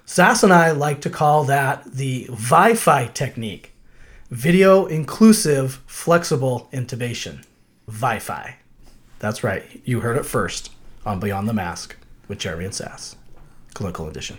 Sass 0.07 0.41
and 0.41 0.51
I 0.51 0.71
like 0.71 1.01
to 1.01 1.11
call 1.11 1.43
that 1.43 1.83
the 1.93 2.27
VI-FI 2.31 3.11
technique, 3.13 3.71
video 4.31 4.87
inclusive 4.87 5.83
flexible 5.85 6.69
intubation. 6.73 7.45
VI-FI. 7.87 8.57
That's 9.19 9.43
right. 9.43 9.63
You 9.85 9.99
heard 9.99 10.17
it 10.17 10.25
first 10.25 10.71
on 11.05 11.19
Beyond 11.19 11.47
the 11.47 11.53
Mask 11.53 11.97
with 12.31 12.39
Jeremy 12.39 12.63
and 12.63 12.73
Sass, 12.73 13.17
Clinical 13.73 14.07
Edition. 14.07 14.37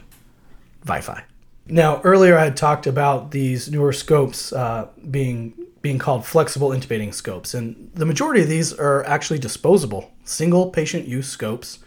VI-FI. 0.85 1.25
Now, 1.67 2.01
earlier 2.05 2.39
I 2.39 2.45
had 2.45 2.57
talked 2.57 2.87
about 2.87 3.33
these 3.33 3.71
newer 3.71 3.93
scopes 3.93 4.53
uh, 4.53 4.89
being 5.11 5.53
being 5.83 5.99
called 5.99 6.25
flexible 6.25 6.71
intubating 6.71 7.13
scopes, 7.13 7.55
and 7.55 7.91
the 7.93 8.07
majority 8.07 8.41
of 8.41 8.49
these 8.49 8.73
are 8.73 9.05
actually 9.05 9.39
disposable, 9.39 10.11
single 10.25 10.71
patient 10.71 11.07
use 11.07 11.29
scopes. 11.29 11.81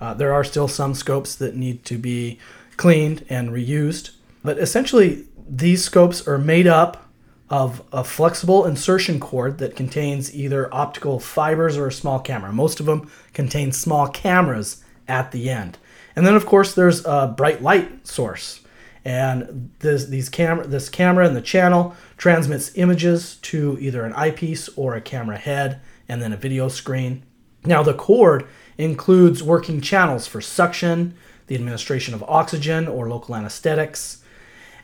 Uh, 0.00 0.12
there 0.14 0.32
are 0.32 0.42
still 0.42 0.66
some 0.66 0.94
scopes 0.94 1.36
that 1.36 1.54
need 1.54 1.84
to 1.84 1.96
be 1.96 2.38
cleaned 2.76 3.24
and 3.28 3.50
reused, 3.50 4.10
but 4.42 4.58
essentially 4.58 5.26
these 5.48 5.84
scopes 5.84 6.26
are 6.26 6.38
made 6.38 6.66
up 6.66 7.08
of 7.50 7.82
a 7.92 8.02
flexible 8.02 8.64
insertion 8.66 9.20
cord 9.20 9.58
that 9.58 9.76
contains 9.76 10.34
either 10.34 10.74
optical 10.74 11.20
fibers 11.20 11.76
or 11.76 11.86
a 11.86 11.92
small 11.92 12.18
camera. 12.18 12.52
Most 12.52 12.80
of 12.80 12.86
them 12.86 13.08
contain 13.32 13.70
small 13.70 14.08
cameras 14.08 14.81
at 15.08 15.32
the 15.32 15.50
end. 15.50 15.78
And 16.14 16.26
then, 16.26 16.34
of 16.34 16.46
course, 16.46 16.74
there's 16.74 17.04
a 17.04 17.32
bright 17.36 17.62
light 17.62 18.06
source. 18.06 18.60
And 19.04 19.70
this, 19.80 20.06
these 20.06 20.28
cam- 20.28 20.70
this 20.70 20.88
camera 20.88 21.26
and 21.26 21.34
the 21.34 21.42
channel 21.42 21.96
transmits 22.16 22.76
images 22.76 23.36
to 23.42 23.76
either 23.80 24.04
an 24.04 24.12
eyepiece 24.12 24.68
or 24.76 24.94
a 24.94 25.00
camera 25.00 25.38
head 25.38 25.80
and 26.08 26.22
then 26.22 26.32
a 26.32 26.36
video 26.36 26.68
screen. 26.68 27.24
Now, 27.64 27.82
the 27.82 27.94
cord 27.94 28.46
includes 28.78 29.42
working 29.42 29.80
channels 29.80 30.26
for 30.26 30.40
suction, 30.40 31.14
the 31.46 31.54
administration 31.54 32.14
of 32.14 32.22
oxygen 32.24 32.86
or 32.88 33.08
local 33.08 33.34
anesthetics, 33.34 34.22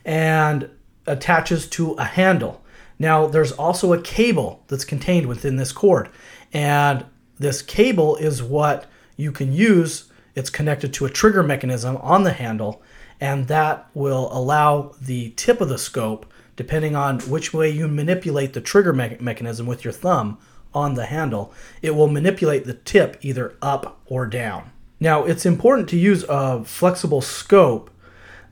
and 0.05 0.69
attaches 1.07 1.67
to 1.69 1.93
a 1.93 2.05
handle. 2.05 2.65
Now, 2.99 3.27
there's 3.27 3.53
also 3.53 3.93
a 3.93 4.01
cable 4.01 4.65
that's 4.69 4.85
contained 4.85 5.27
within 5.27 5.57
this 5.57 5.73
cord, 5.73 6.09
and 6.53 7.05
this 7.39 7.63
cable 7.63 8.17
is 8.17 8.43
what 8.43 8.87
you 9.19 9.31
can 9.31 9.53
use. 9.53 10.11
It's 10.35 10.49
connected 10.49 10.95
to 10.95 11.05
a 11.05 11.11
trigger 11.11 11.43
mechanism 11.43 11.99
on 11.99 12.23
the 12.23 12.33
handle, 12.33 12.81
and 13.21 13.49
that 13.49 13.91
will 13.93 14.31
allow 14.33 14.95
the 15.03 15.31
tip 15.31 15.61
of 15.61 15.69
the 15.69 15.77
scope, 15.77 16.25
depending 16.57 16.97
on 16.97 17.21
which 17.21 17.53
way 17.53 17.69
you 17.69 17.87
manipulate 17.89 18.55
the 18.55 18.63
trigger 18.63 18.95
me- 18.95 19.19
mechanism 19.21 19.67
with 19.67 19.85
your 19.85 19.93
thumb 19.93 20.39
on 20.73 20.95
the 20.95 21.07
handle, 21.07 21.53
it 21.83 21.95
will 21.95 22.09
manipulate 22.09 22.65
the 22.65 22.75
tip 22.75 23.19
either 23.21 23.57
up 23.61 24.01
or 24.07 24.27
down. 24.27 24.71
Now, 25.01 25.25
it's 25.25 25.47
important 25.47 25.89
to 25.91 25.99
use 25.99 26.25
a 26.29 26.65
flexible 26.65 27.21
scope 27.21 27.91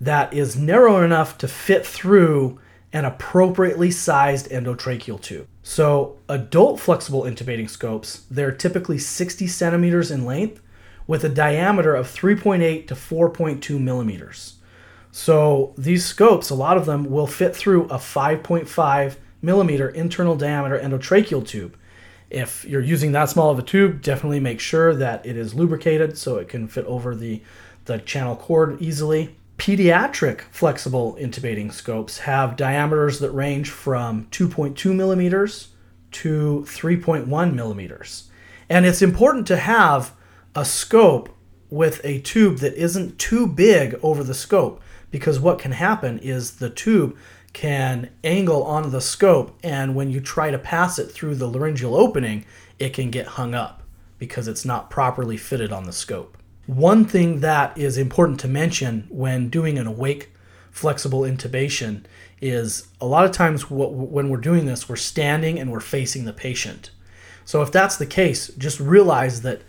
that 0.01 0.33
is 0.33 0.57
narrow 0.57 1.03
enough 1.03 1.39
to 1.39 1.49
fit 1.49 1.87
through 1.87 2.59
an 2.93 3.05
appropriately 3.05 3.91
sized 3.91 4.49
endotracheal 4.51 5.21
tube. 5.21 5.47
So, 5.69 6.19
adult 6.29 6.79
flexible 6.79 7.23
intubating 7.23 7.69
scopes, 7.69 8.25
they're 8.31 8.53
typically 8.53 8.99
60 8.99 9.49
centimeters 9.49 10.13
in 10.13 10.25
length 10.25 10.63
with 11.09 11.25
a 11.25 11.29
diameter 11.29 11.97
of 11.97 12.07
3.8 12.07 12.87
to 12.87 12.95
4.2 12.95 13.81
millimeters. 13.81 14.59
So, 15.11 15.75
these 15.77 16.05
scopes, 16.05 16.51
a 16.51 16.55
lot 16.55 16.77
of 16.77 16.87
them 16.87 17.11
will 17.11 17.27
fit 17.27 17.57
through 17.57 17.87
a 17.87 17.97
5.5 17.97 19.17
millimeter 19.43 19.89
internal 19.89 20.37
diameter 20.37 20.79
endotracheal 20.79 21.45
tube. 21.45 21.77
If 22.31 22.65
you're 22.65 22.81
using 22.81 23.11
that 23.13 23.29
small 23.29 23.51
of 23.51 23.59
a 23.59 23.63
tube, 23.63 24.03
definitely 24.03 24.39
make 24.39 24.61
sure 24.61 24.95
that 24.95 25.27
it 25.27 25.37
is 25.37 25.53
lubricated 25.53 26.17
so 26.17 26.37
it 26.37 26.49
can 26.49 26.69
fit 26.69 26.85
over 26.85 27.17
the, 27.17 27.43
the 27.87 27.99
channel 27.99 28.37
cord 28.37 28.81
easily. 28.81 29.35
Pediatric 29.59 30.43
flexible 30.51 31.17
intubating 31.19 31.73
scopes 31.73 32.19
have 32.19 32.57
diameters 32.57 33.19
that 33.21 33.31
range 33.31 33.71
from 33.71 34.27
2.2 34.27 34.95
millimeters 34.95 35.69
to 36.13 36.65
3.1 36.69 37.55
millimeters. 37.55 38.31
And 38.69 38.85
it's 38.85 39.03
important 39.03 39.47
to 39.47 39.57
have 39.57 40.13
a 40.55 40.65
scope 40.65 41.31
with 41.71 42.01
a 42.05 42.21
tube 42.21 42.59
that 42.59 42.75
isn't 42.75 43.19
too 43.19 43.47
big 43.47 43.99
over 44.03 44.23
the 44.23 44.35
scope 44.35 44.81
because 45.11 45.41
what 45.41 45.59
can 45.59 45.73
happen 45.73 46.19
is 46.19 46.57
the 46.57 46.71
tube 46.71 47.17
can 47.53 48.11
angle 48.23 48.63
onto 48.65 48.91
the 48.91 49.01
scope 49.01 49.59
and 49.63 49.95
when 49.95 50.11
you 50.11 50.21
try 50.21 50.51
to 50.51 50.59
pass 50.59 50.99
it 50.99 51.11
through 51.11 51.35
the 51.35 51.49
laryngeal 51.49 51.95
opening, 51.95 52.45
it 52.79 52.93
can 52.93 53.11
get 53.11 53.27
hung 53.27 53.55
up 53.55 53.83
because 54.19 54.47
it's 54.47 54.65
not 54.65 54.91
properly 54.91 55.37
fitted 55.37 55.73
on 55.73 55.85
the 55.85 55.93
scope. 55.93 56.37
One 56.67 57.05
thing 57.05 57.41
that 57.41 57.77
is 57.79 57.97
important 57.97 58.41
to 58.41 58.49
mention 58.49 59.07
when 59.09 59.49
doing 59.49 59.79
an 59.79 59.87
awake 59.87 60.33
flexible 60.71 61.21
intubation 61.21 62.05
is 62.41 62.89
a 63.01 63.07
lot 63.07 63.25
of 63.25 63.33
times 63.33 63.71
when 63.71 64.29
we're 64.29 64.37
doing 64.37 64.67
this, 64.67 64.89
we're 64.89 64.97
standing 64.97 65.59
and 65.59 65.73
we're 65.73 65.81
facing 65.81 66.25
the 66.25 66.33
patient. 66.33 66.91
So 67.45 67.63
if 67.63 67.73
that's 67.73 67.97
the 67.97 68.07
case, 68.07 68.49
just 68.59 68.81
realize 68.81 69.43
that 69.43 69.63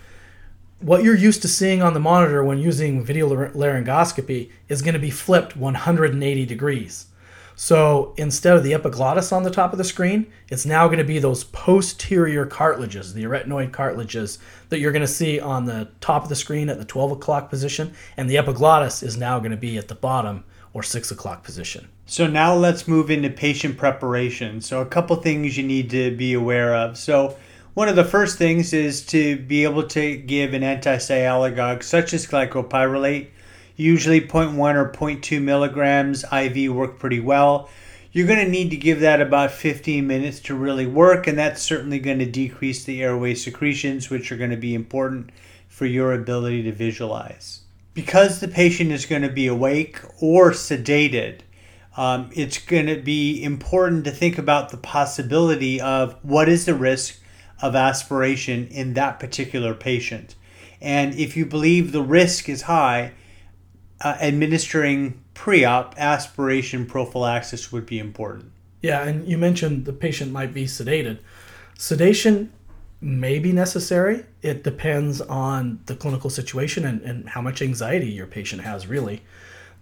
what 0.80 1.04
you're 1.04 1.16
used 1.16 1.42
to 1.44 1.48
seeing 1.48 1.82
on 1.82 1.94
the 1.94 2.00
monitor 2.00 2.44
when 2.44 2.60
using 2.60 3.04
video 3.04 3.30
laryngoscopy 3.30 4.52
is 4.68 4.82
going 4.82 4.94
to 4.94 5.00
be 5.00 5.10
flipped 5.10 5.56
180 5.56 6.46
degrees. 6.46 7.07
So 7.60 8.14
instead 8.18 8.56
of 8.56 8.64
the 8.64 8.76
epiglottis 8.76 9.32
on 9.32 9.42
the 9.42 9.50
top 9.50 9.72
of 9.72 9.80
the 9.80 9.84
screen, 9.84 10.28
it's 10.48 10.64
now 10.64 10.86
going 10.86 11.00
to 11.00 11.04
be 11.04 11.18
those 11.18 11.44
posterior 11.46 12.46
cartilages, 12.46 13.16
the 13.16 13.24
arytenoid 13.24 13.72
cartilages 13.72 14.38
that 14.70 14.80
you're 14.80 14.92
going 14.92 15.02
to 15.02 15.08
see 15.08 15.40
on 15.40 15.66
the 15.66 15.90
top 16.00 16.22
of 16.22 16.30
the 16.30 16.36
screen 16.36 16.70
at 16.70 16.78
the 16.78 16.86
12 16.86 17.14
o'clock 17.14 17.50
position, 17.50 17.96
and 18.16 18.30
the 18.30 18.38
epiglottis 18.38 19.02
is 19.02 19.18
now 19.18 19.40
going 19.40 19.50
to 19.50 19.58
be 19.58 19.76
at 19.76 19.88
the 19.88 19.96
bottom 19.96 20.44
or 20.74 20.84
6 20.84 21.10
o'clock 21.10 21.44
position. 21.44 21.88
So 22.06 22.28
now 22.28 22.54
let's 22.54 22.88
move 22.88 23.10
into 23.10 23.32
patient 23.32 23.76
preparation. 23.76 24.62
So 24.62 24.80
a 24.80 24.86
couple 24.86 25.16
things 25.16 25.58
you 25.58 25.64
need 25.64 25.90
to 25.90 26.16
be 26.16 26.34
aware 26.34 26.76
of. 26.76 26.96
So 26.96 27.38
one 27.74 27.90
of 27.90 27.96
the 27.96 28.06
first 28.06 28.38
things 28.38 28.72
is 28.72 29.04
to 29.08 29.36
be 29.36 29.64
able 29.64 29.88
to 29.88 30.16
give 30.16 30.54
an 30.54 30.62
antisialagogue 30.62 31.82
such 31.82 32.14
as 32.14 32.28
glycopyrrolate 32.28 33.30
Usually 33.78 34.20
0.1 34.20 34.76
or 34.76 34.92
0.2 34.92 35.42
milligrams 35.42 36.26
IV 36.34 36.74
work 36.74 37.00
pretty 37.00 37.20
well. 37.20 37.70
you're 38.12 38.26
going 38.26 38.44
to 38.44 38.52
need 38.52 38.72
to 38.72 38.78
give 38.78 39.00
that 39.02 39.22
about 39.22 39.52
15 39.52 40.06
minutes 40.06 40.40
to 40.42 40.56
really 40.56 40.88
work, 40.88 41.28
and 41.28 41.38
that's 41.38 41.62
certainly 41.62 42.00
going 42.00 42.18
to 42.18 42.26
decrease 42.26 42.84
the 42.84 43.04
airway 43.04 43.36
secretions, 43.36 44.10
which 44.10 44.32
are 44.32 44.38
going 44.38 44.50
to 44.50 44.58
be 44.58 44.74
important 44.74 45.30
for 45.68 45.86
your 45.86 46.12
ability 46.12 46.64
to 46.64 46.72
visualize. 46.72 47.62
Because 47.94 48.40
the 48.40 48.48
patient 48.48 48.92
is 48.92 49.06
going 49.06 49.22
to 49.22 49.30
be 49.30 49.46
awake 49.46 50.02
or 50.20 50.52
sedated, 50.52 51.42
um, 51.96 52.32
it's 52.34 52.58
going 52.58 52.88
to 52.88 53.00
be 53.00 53.44
important 53.44 54.06
to 54.06 54.12
think 54.12 54.40
about 54.40 54.70
the 54.70 54.78
possibility 54.78 55.80
of 55.80 56.16
what 56.24 56.50
is 56.50 56.66
the 56.66 56.76
risk 56.76 57.20
of 57.62 57.76
aspiration 57.76 58.68
in 58.68 58.94
that 58.94 59.20
particular 59.20 59.74
patient. 59.74 60.36
And 60.82 61.14
if 61.16 61.38
you 61.38 61.46
believe 61.46 61.92
the 61.92 62.04
risk 62.04 62.50
is 62.50 62.64
high, 62.64 63.14
uh, 64.02 64.18
administering 64.20 65.22
pre 65.34 65.66
op 65.66 65.96
aspiration 65.98 66.86
prophylaxis 66.86 67.72
would 67.72 67.86
be 67.86 68.00
important. 68.00 68.52
Yeah, 68.82 69.04
and 69.04 69.28
you 69.28 69.38
mentioned 69.38 69.86
the 69.86 69.94
patient 69.94 70.32
might 70.32 70.54
be 70.54 70.66
sedated. 70.66 71.20
Sedation 71.78 72.52
may 73.02 73.40
be 73.40 73.52
necessary. 73.52 74.26
It 74.42 74.64
depends 74.64 75.22
on 75.22 75.80
the 75.86 75.96
clinical 75.96 76.30
situation 76.30 76.86
and, 76.86 77.02
and 77.02 77.30
how 77.30 77.42
much 77.42 77.62
anxiety 77.62 78.08
your 78.08 78.28
patient 78.28 78.64
has, 78.64 78.88
really. 78.88 79.22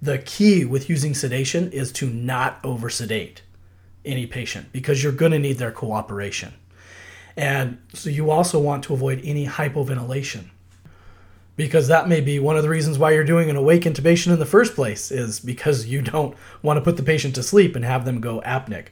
The 0.02 0.18
key 0.20 0.66
with 0.66 0.90
using 0.90 1.14
sedation 1.14 1.72
is 1.72 1.92
to 1.94 2.10
not 2.10 2.60
over 2.64 2.90
sedate 2.90 3.42
any 4.04 4.28
patient 4.28 4.72
because 4.72 5.04
you're 5.04 5.14
going 5.14 5.32
to 5.32 5.40
need 5.40 5.58
their 5.58 5.72
cooperation. 5.72 6.54
And 7.38 7.80
so 7.94 8.10
you 8.10 8.30
also 8.30 8.60
want 8.60 8.84
to 8.86 8.94
avoid 8.94 9.22
any 9.24 9.46
hypoventilation 9.48 10.50
because 11.56 11.88
that 11.88 12.10
may 12.10 12.22
be 12.22 12.40
one 12.40 12.58
of 12.58 12.64
the 12.64 12.70
reasons 12.70 12.98
why 12.98 13.12
you're 13.12 13.24
doing 13.24 13.50
an 13.50 13.56
awake 13.56 13.84
intubation 13.84 14.34
in 14.34 14.40
the 14.40 14.46
first 14.46 14.76
place 14.76 15.12
is 15.12 15.40
because 15.40 15.86
you 15.86 16.02
don't 16.02 16.36
want 16.62 16.78
to 16.78 16.82
put 16.82 16.98
the 16.98 17.04
patient 17.04 17.36
to 17.36 17.44
sleep 17.44 17.76
and 17.76 17.86
have 17.86 18.06
them 18.06 18.20
go 18.20 18.42
apneic. 18.46 18.88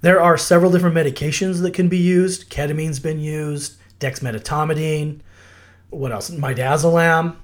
There 0.00 0.20
are 0.20 0.36
several 0.36 0.72
different 0.72 0.96
medications 0.96 1.62
that 1.62 1.74
can 1.74 1.88
be 1.88 1.98
used. 1.98 2.50
Ketamine's 2.50 2.98
been 2.98 3.20
used, 3.20 3.76
dexmedetomidine, 4.00 5.20
what 5.90 6.10
else? 6.10 6.30
Midazolam, 6.30 7.36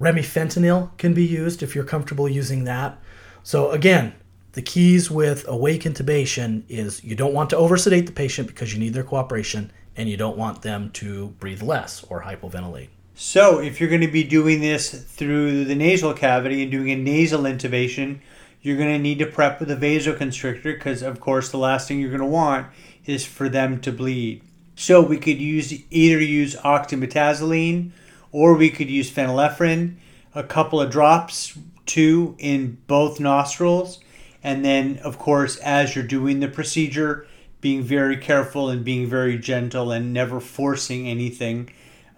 remifentanil 0.00 0.96
can 0.98 1.14
be 1.14 1.24
used 1.24 1.62
if 1.62 1.74
you're 1.74 1.84
comfortable 1.84 2.28
using 2.28 2.64
that. 2.64 2.98
So 3.44 3.70
again, 3.70 4.14
the 4.52 4.62
keys 4.62 5.10
with 5.10 5.46
awake 5.46 5.82
intubation 5.82 6.64
is 6.68 7.04
you 7.04 7.14
don't 7.14 7.34
want 7.34 7.50
to 7.50 7.56
oversedate 7.56 8.06
the 8.06 8.12
patient 8.12 8.48
because 8.48 8.72
you 8.72 8.80
need 8.80 8.94
their 8.94 9.04
cooperation 9.04 9.70
and 9.96 10.08
you 10.08 10.16
don't 10.16 10.36
want 10.36 10.62
them 10.62 10.90
to 10.90 11.28
breathe 11.38 11.62
less 11.62 12.02
or 12.04 12.22
hypoventilate. 12.22 12.88
So, 13.14 13.58
if 13.58 13.78
you're 13.78 13.90
going 13.90 14.00
to 14.00 14.08
be 14.08 14.24
doing 14.24 14.62
this 14.62 14.90
through 14.90 15.66
the 15.66 15.74
nasal 15.74 16.14
cavity 16.14 16.62
and 16.62 16.72
doing 16.72 16.90
a 16.90 16.96
nasal 16.96 17.42
intubation, 17.42 18.20
you're 18.62 18.78
going 18.78 18.92
to 18.92 18.98
need 18.98 19.18
to 19.18 19.26
prep 19.26 19.60
with 19.60 19.70
a 19.70 19.76
vasoconstrictor 19.76 20.62
because, 20.62 21.02
of 21.02 21.20
course, 21.20 21.50
the 21.50 21.58
last 21.58 21.86
thing 21.86 22.00
you're 22.00 22.08
going 22.08 22.20
to 22.20 22.26
want 22.26 22.68
is 23.04 23.26
for 23.26 23.50
them 23.50 23.80
to 23.82 23.92
bleed. 23.92 24.42
So, 24.76 25.02
we 25.02 25.18
could 25.18 25.38
use 25.38 25.74
either 25.90 26.20
use 26.20 26.56
oxymetazoline 26.56 27.90
or 28.32 28.54
we 28.54 28.70
could 28.70 28.88
use 28.88 29.10
phenylephrine, 29.10 29.96
a 30.34 30.42
couple 30.42 30.80
of 30.80 30.90
drops, 30.90 31.58
two 31.84 32.34
in 32.38 32.78
both 32.86 33.20
nostrils, 33.20 34.00
and 34.42 34.64
then, 34.64 34.98
of 35.04 35.18
course, 35.18 35.58
as 35.58 35.94
you're 35.94 36.02
doing 36.02 36.40
the 36.40 36.48
procedure, 36.48 37.26
being 37.60 37.82
very 37.82 38.16
careful 38.16 38.70
and 38.70 38.86
being 38.86 39.06
very 39.06 39.36
gentle 39.36 39.92
and 39.92 40.14
never 40.14 40.40
forcing 40.40 41.06
anything 41.06 41.68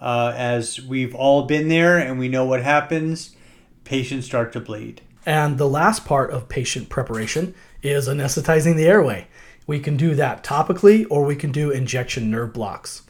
uh, 0.04 0.34
as 0.37 0.82
we've 0.82 1.14
all 1.14 1.44
been 1.44 1.68
there 1.68 1.96
and 1.96 2.18
we 2.18 2.28
know 2.28 2.44
what 2.44 2.62
happens, 2.62 3.34
patients 3.84 4.26
start 4.26 4.52
to 4.52 4.61
bleed. 4.61 5.00
And 5.25 5.56
the 5.56 5.68
last 5.68 6.04
part 6.04 6.30
of 6.30 6.50
patient 6.50 6.90
preparation 6.90 7.54
is 7.82 8.06
anesthetizing 8.06 8.76
the 8.76 8.84
airway. 8.84 9.26
We 9.66 9.80
can 9.80 9.96
do 9.96 10.14
that 10.16 10.44
topically 10.44 11.06
or 11.08 11.25
we 11.25 11.34
can 11.34 11.52
do 11.52 11.70
injection 11.70 12.30
nerve 12.30 12.52
blocks. 12.52 13.00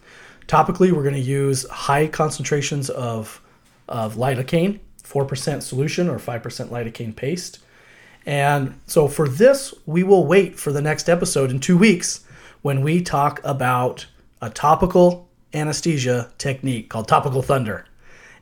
Topically, 0.47 0.93
we're 0.93 1.03
going 1.03 1.17
to 1.17 1.21
use 1.21 1.69
high 1.69 2.07
concentrations 2.07 2.91
of, 2.91 3.43
of 3.89 4.15
lidocaine, 4.15 4.79
4% 5.03 5.63
solution 5.63 6.09
or 6.09 6.19
5% 6.19 6.43
lidocaine 6.69 7.17
paste. 7.17 7.59
And 8.25 8.79
so 8.87 9.09
for 9.09 9.29
this, 9.29 9.75
we 9.85 10.05
will 10.05 10.27
wait 10.27 10.61
for 10.61 10.71
the 10.71 10.81
next 10.81 11.09
episode 11.09 11.51
in 11.51 11.59
two 11.59 11.77
weeks 11.77 12.25
when 12.63 12.83
we 12.83 13.03
talk 13.03 13.41
about 13.43 14.07
a 14.41 14.49
topical 14.49 15.29
anesthesia 15.55 16.31
technique 16.39 16.89
called 16.89 17.09
topical 17.09 17.43
thunder. 17.43 17.87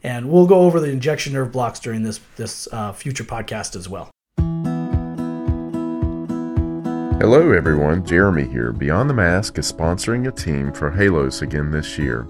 And 0.03 0.31
we'll 0.31 0.46
go 0.46 0.61
over 0.61 0.81
the 0.81 0.90
injection 0.90 1.35
nerve 1.35 1.53
blocks 1.53 1.79
during 1.79 2.03
this, 2.03 2.20
this 2.37 2.66
uh, 2.72 2.92
future 2.92 3.25
podcast 3.25 3.77
as 3.77 3.88
well. 3.88 4.11
Hello, 7.22 7.53
everyone. 7.53 8.05
Jeremy 8.05 8.48
here. 8.48 8.72
Beyond 8.72 9.09
the 9.09 9.14
Mask 9.14 9.57
is 9.57 9.72
sponsoring 9.72 10.27
a 10.27 10.33
team 10.33 10.72
for 10.72 10.90
Halos 10.90 11.40
again 11.40 11.70
this 11.70 11.96
year. 11.96 12.27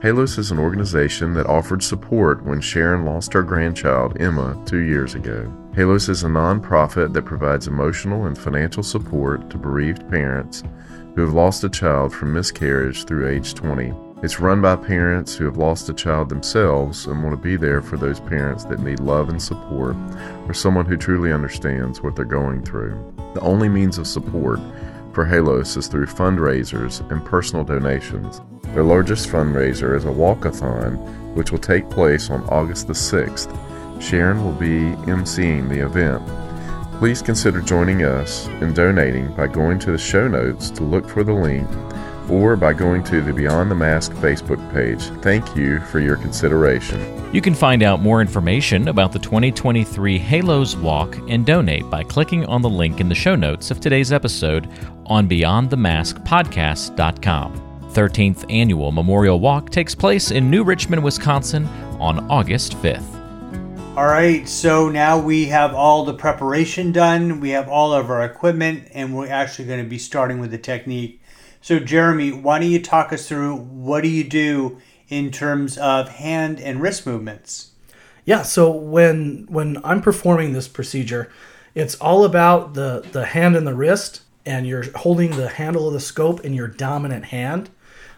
Halos 0.00 0.38
is 0.38 0.52
an 0.52 0.60
organization 0.60 1.34
that 1.34 1.46
offered 1.46 1.82
support 1.82 2.44
when 2.44 2.60
Sharon 2.60 3.04
lost 3.04 3.32
her 3.32 3.42
grandchild, 3.42 4.16
Emma, 4.20 4.56
two 4.64 4.78
years 4.78 5.16
ago. 5.16 5.52
Halos 5.74 6.08
is 6.08 6.22
a 6.22 6.28
nonprofit 6.28 7.12
that 7.14 7.24
provides 7.24 7.66
emotional 7.66 8.26
and 8.26 8.38
financial 8.38 8.84
support 8.84 9.50
to 9.50 9.58
bereaved 9.58 10.08
parents 10.08 10.62
who 11.16 11.22
have 11.22 11.34
lost 11.34 11.64
a 11.64 11.68
child 11.68 12.14
from 12.14 12.32
miscarriage 12.32 13.06
through 13.06 13.28
age 13.28 13.54
20. 13.54 13.92
It's 14.20 14.40
run 14.40 14.60
by 14.60 14.74
parents 14.74 15.36
who 15.36 15.44
have 15.44 15.58
lost 15.58 15.88
a 15.88 15.94
child 15.94 16.28
themselves 16.28 17.06
and 17.06 17.22
want 17.22 17.36
to 17.36 17.40
be 17.40 17.54
there 17.54 17.80
for 17.80 17.96
those 17.96 18.18
parents 18.18 18.64
that 18.64 18.80
need 18.80 18.98
love 18.98 19.28
and 19.28 19.40
support 19.40 19.94
or 20.48 20.54
someone 20.54 20.86
who 20.86 20.96
truly 20.96 21.32
understands 21.32 22.02
what 22.02 22.16
they're 22.16 22.24
going 22.24 22.64
through. 22.64 23.14
The 23.34 23.40
only 23.42 23.68
means 23.68 23.96
of 23.96 24.08
support 24.08 24.58
for 25.12 25.24
Halos 25.24 25.76
is 25.76 25.86
through 25.86 26.06
fundraisers 26.06 27.08
and 27.12 27.24
personal 27.24 27.64
donations. 27.64 28.40
Their 28.74 28.82
largest 28.82 29.28
fundraiser 29.28 29.96
is 29.96 30.04
a 30.04 30.08
walkathon, 30.08 30.96
which 31.36 31.52
will 31.52 31.60
take 31.60 31.88
place 31.88 32.28
on 32.28 32.42
August 32.48 32.88
the 32.88 32.94
6th. 32.94 34.02
Sharon 34.02 34.44
will 34.44 34.50
be 34.50 34.96
emceeing 35.06 35.68
the 35.68 35.86
event. 35.86 36.26
Please 36.98 37.22
consider 37.22 37.60
joining 37.60 38.02
us 38.02 38.48
in 38.60 38.74
donating 38.74 39.32
by 39.36 39.46
going 39.46 39.78
to 39.78 39.92
the 39.92 39.98
show 39.98 40.26
notes 40.26 40.70
to 40.70 40.82
look 40.82 41.08
for 41.08 41.22
the 41.22 41.32
link 41.32 41.68
or 42.30 42.56
by 42.56 42.72
going 42.72 43.02
to 43.04 43.20
the 43.20 43.32
Beyond 43.32 43.70
the 43.70 43.74
Mask 43.74 44.12
Facebook 44.12 44.72
page. 44.72 45.02
Thank 45.22 45.56
you 45.56 45.80
for 45.80 46.00
your 46.00 46.16
consideration. 46.16 47.00
You 47.34 47.40
can 47.40 47.54
find 47.54 47.82
out 47.82 48.00
more 48.00 48.20
information 48.20 48.88
about 48.88 49.12
the 49.12 49.18
2023 49.18 50.18
Halos 50.18 50.76
Walk 50.76 51.16
and 51.28 51.44
donate 51.44 51.90
by 51.90 52.04
clicking 52.04 52.46
on 52.46 52.62
the 52.62 52.70
link 52.70 53.00
in 53.00 53.08
the 53.08 53.14
show 53.14 53.36
notes 53.36 53.70
of 53.70 53.80
today's 53.80 54.12
episode 54.12 54.68
on 55.06 55.28
BeyondTheMaskPodcast.com. 55.28 57.64
13th 57.92 58.52
Annual 58.52 58.92
Memorial 58.92 59.40
Walk 59.40 59.70
takes 59.70 59.94
place 59.94 60.30
in 60.30 60.50
New 60.50 60.64
Richmond, 60.64 61.02
Wisconsin 61.02 61.66
on 61.98 62.30
August 62.30 62.74
5th. 62.74 63.14
All 63.96 64.06
right, 64.06 64.46
so 64.48 64.88
now 64.88 65.18
we 65.18 65.46
have 65.46 65.74
all 65.74 66.04
the 66.04 66.14
preparation 66.14 66.92
done, 66.92 67.40
we 67.40 67.50
have 67.50 67.68
all 67.68 67.92
of 67.92 68.10
our 68.10 68.22
equipment, 68.22 68.86
and 68.92 69.12
we're 69.12 69.28
actually 69.28 69.64
going 69.64 69.82
to 69.82 69.88
be 69.88 69.98
starting 69.98 70.38
with 70.38 70.52
the 70.52 70.58
technique. 70.58 71.17
So, 71.68 71.78
Jeremy, 71.78 72.32
why 72.32 72.60
don't 72.60 72.70
you 72.70 72.80
talk 72.80 73.12
us 73.12 73.28
through 73.28 73.56
what 73.56 74.02
do 74.02 74.08
you 74.08 74.24
do 74.24 74.78
in 75.10 75.30
terms 75.30 75.76
of 75.76 76.08
hand 76.08 76.58
and 76.60 76.80
wrist 76.80 77.06
movements? 77.06 77.72
Yeah, 78.24 78.40
so 78.40 78.70
when 78.70 79.44
when 79.50 79.76
I'm 79.84 80.00
performing 80.00 80.54
this 80.54 80.66
procedure, 80.66 81.30
it's 81.74 81.94
all 81.96 82.24
about 82.24 82.72
the 82.72 83.06
the 83.12 83.26
hand 83.26 83.54
and 83.54 83.66
the 83.66 83.74
wrist, 83.74 84.22
and 84.46 84.66
you're 84.66 84.90
holding 84.96 85.32
the 85.32 85.50
handle 85.50 85.86
of 85.86 85.92
the 85.92 86.00
scope 86.00 86.42
in 86.42 86.54
your 86.54 86.68
dominant 86.68 87.26
hand. 87.26 87.68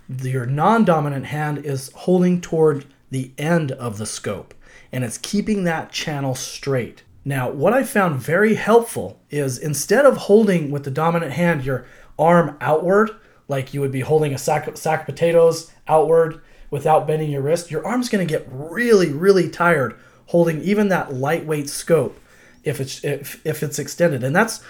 Your 0.09 0.47
non-dominant 0.47 1.27
hand 1.27 1.67
is 1.67 1.91
holding 1.97 2.41
toward 2.41 2.85
the 3.11 3.33
end 3.37 3.73
of 3.73 3.99
the 3.99 4.07
scope, 4.07 4.55
and 4.93 5.03
it's 5.03 5.19
keeping 5.19 5.65
that 5.65 5.91
channel 5.91 6.37
straight. 6.37 7.03
Now, 7.25 7.51
what 7.51 7.75
I 7.75 7.83
found 7.83 8.21
very 8.21 8.55
helpful 8.55 9.19
is 9.29 9.59
instead 9.59 10.07
of 10.07 10.17
holding 10.19 10.71
with 10.71 10.85
the 10.85 10.91
dominant 10.93 11.33
hand 11.33 11.65
your 11.65 11.85
arm 12.17 12.57
outward, 12.61 13.11
like 13.51 13.75
you 13.75 13.81
would 13.81 13.91
be 13.91 14.01
holding 14.01 14.33
a 14.33 14.39
sack, 14.39 14.77
sack 14.77 15.01
of 15.01 15.07
potatoes 15.07 15.73
outward 15.89 16.41
without 16.71 17.07
bending 17.07 17.31
your 17.31 17.43
wrist, 17.43 17.71
your 17.71 17.85
arm's 17.85 18.09
going 18.09 18.27
to 18.27 18.33
get 18.33 18.47
really, 18.49 19.13
really 19.13 19.51
tired 19.51 19.99
holding 20.27 20.63
even 20.63 20.89
that 20.89 21.13
lightweight 21.13 21.69
scope 21.69 22.17
if 22.63 22.81
it's 22.81 23.05
if, 23.05 23.45
if 23.45 23.65
it's 23.65 23.81
extended. 23.81 24.23
And 24.23 24.35
that's 24.35 24.63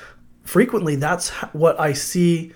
frequently 0.42 0.96
that's 0.96 1.28
what 1.52 1.78
I 1.78 1.92
see 1.92 2.52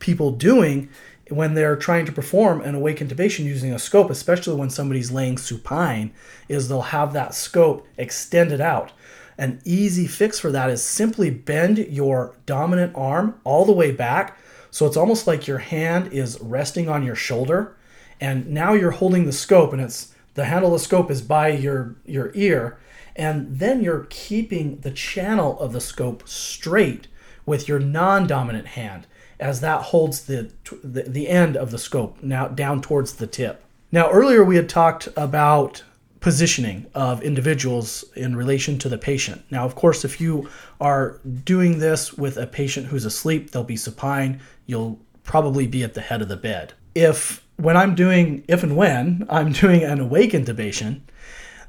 people 0.00 0.32
doing 0.32 0.88
when 1.28 1.54
they're 1.54 1.76
trying 1.76 2.06
to 2.06 2.12
perform 2.12 2.60
an 2.62 2.74
awake 2.74 2.98
intubation 2.98 3.44
using 3.44 3.72
a 3.72 3.78
scope, 3.78 4.10
especially 4.10 4.56
when 4.56 4.70
somebody's 4.70 5.12
laying 5.12 5.38
supine, 5.38 6.12
is 6.48 6.68
they'll 6.68 6.80
have 6.80 7.12
that 7.12 7.34
scope 7.34 7.86
extended 7.96 8.60
out. 8.60 8.90
An 9.36 9.60
easy 9.64 10.08
fix 10.08 10.40
for 10.40 10.50
that 10.50 10.70
is 10.70 10.82
simply 10.82 11.30
bend 11.30 11.78
your 11.78 12.34
dominant 12.46 12.92
arm 12.96 13.40
all 13.44 13.64
the 13.64 13.72
way 13.72 13.92
back 13.92 14.36
so 14.70 14.86
it's 14.86 14.96
almost 14.96 15.26
like 15.26 15.46
your 15.46 15.58
hand 15.58 16.12
is 16.12 16.38
resting 16.40 16.88
on 16.88 17.02
your 17.02 17.14
shoulder, 17.14 17.76
and 18.20 18.48
now 18.48 18.72
you're 18.72 18.92
holding 18.92 19.26
the 19.26 19.32
scope, 19.32 19.72
and 19.72 19.82
it's 19.82 20.14
the 20.34 20.44
handle 20.44 20.74
of 20.74 20.80
the 20.80 20.84
scope 20.84 21.10
is 21.10 21.22
by 21.22 21.48
your 21.48 21.96
your 22.04 22.30
ear, 22.34 22.78
and 23.16 23.58
then 23.58 23.82
you're 23.82 24.06
keeping 24.10 24.80
the 24.80 24.90
channel 24.90 25.58
of 25.60 25.72
the 25.72 25.80
scope 25.80 26.28
straight 26.28 27.08
with 27.46 27.66
your 27.66 27.78
non-dominant 27.78 28.68
hand 28.68 29.06
as 29.40 29.60
that 29.60 29.82
holds 29.84 30.24
the, 30.24 30.50
the, 30.82 31.02
the 31.02 31.28
end 31.28 31.56
of 31.56 31.70
the 31.70 31.78
scope 31.78 32.22
now 32.22 32.48
down 32.48 32.82
towards 32.82 33.14
the 33.14 33.26
tip. 33.26 33.62
Now 33.90 34.10
earlier 34.10 34.44
we 34.44 34.56
had 34.56 34.68
talked 34.68 35.08
about 35.16 35.82
positioning 36.20 36.86
of 36.94 37.22
individuals 37.22 38.04
in 38.16 38.34
relation 38.34 38.78
to 38.78 38.88
the 38.88 38.98
patient. 38.98 39.44
Now, 39.50 39.64
of 39.64 39.74
course, 39.74 40.04
if 40.04 40.20
you 40.20 40.48
are 40.80 41.20
doing 41.44 41.78
this 41.78 42.12
with 42.12 42.36
a 42.36 42.46
patient 42.46 42.86
who's 42.86 43.04
asleep, 43.04 43.50
they'll 43.50 43.64
be 43.64 43.76
supine. 43.76 44.40
You'll 44.66 44.98
probably 45.22 45.66
be 45.66 45.84
at 45.84 45.94
the 45.94 46.00
head 46.00 46.22
of 46.22 46.28
the 46.28 46.36
bed. 46.36 46.72
If 46.94 47.44
when 47.56 47.76
I'm 47.76 47.94
doing, 47.94 48.44
if 48.48 48.62
and 48.62 48.76
when 48.76 49.26
I'm 49.28 49.52
doing 49.64 49.84
an 49.84 50.00
awake 50.00 50.32
intubation, 50.32 51.02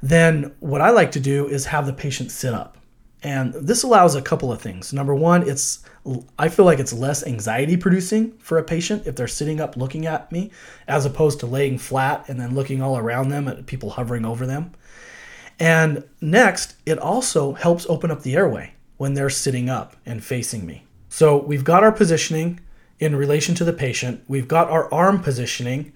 then 0.02 0.54
what 0.60 0.80
I 0.80 0.90
like 0.90 1.12
to 1.12 1.20
do 1.20 1.46
is 1.46 1.66
have 1.66 1.86
the 1.86 1.92
patient 1.92 2.30
sit 2.30 2.54
up. 2.54 2.76
And 3.22 3.52
this 3.52 3.82
allows 3.82 4.14
a 4.14 4.22
couple 4.22 4.50
of 4.50 4.62
things. 4.62 4.92
Number 4.92 5.14
one, 5.14 5.48
it's 5.48 5.84
I 6.38 6.48
feel 6.48 6.64
like 6.64 6.78
it's 6.78 6.94
less 6.94 7.26
anxiety 7.26 7.76
producing 7.76 8.32
for 8.38 8.56
a 8.56 8.64
patient 8.64 9.06
if 9.06 9.16
they're 9.16 9.28
sitting 9.28 9.60
up 9.60 9.76
looking 9.76 10.06
at 10.06 10.32
me, 10.32 10.50
as 10.88 11.04
opposed 11.04 11.40
to 11.40 11.46
laying 11.46 11.76
flat 11.76 12.26
and 12.28 12.40
then 12.40 12.54
looking 12.54 12.80
all 12.80 12.96
around 12.96 13.28
them 13.28 13.46
at 13.48 13.66
people 13.66 13.90
hovering 13.90 14.24
over 14.24 14.46
them. 14.46 14.72
And 15.58 16.04
next, 16.22 16.76
it 16.86 16.98
also 16.98 17.52
helps 17.52 17.86
open 17.90 18.10
up 18.10 18.22
the 18.22 18.34
airway 18.34 18.72
when 18.96 19.12
they're 19.12 19.28
sitting 19.30 19.68
up 19.68 19.96
and 20.06 20.24
facing 20.24 20.64
me. 20.64 20.84
So 21.10 21.36
we've 21.36 21.64
got 21.64 21.84
our 21.84 21.92
positioning 21.92 22.60
in 22.98 23.16
relation 23.16 23.54
to 23.56 23.64
the 23.64 23.72
patient, 23.72 24.22
we've 24.28 24.46
got 24.46 24.68
our 24.68 24.92
arm 24.92 25.22
positioning. 25.22 25.92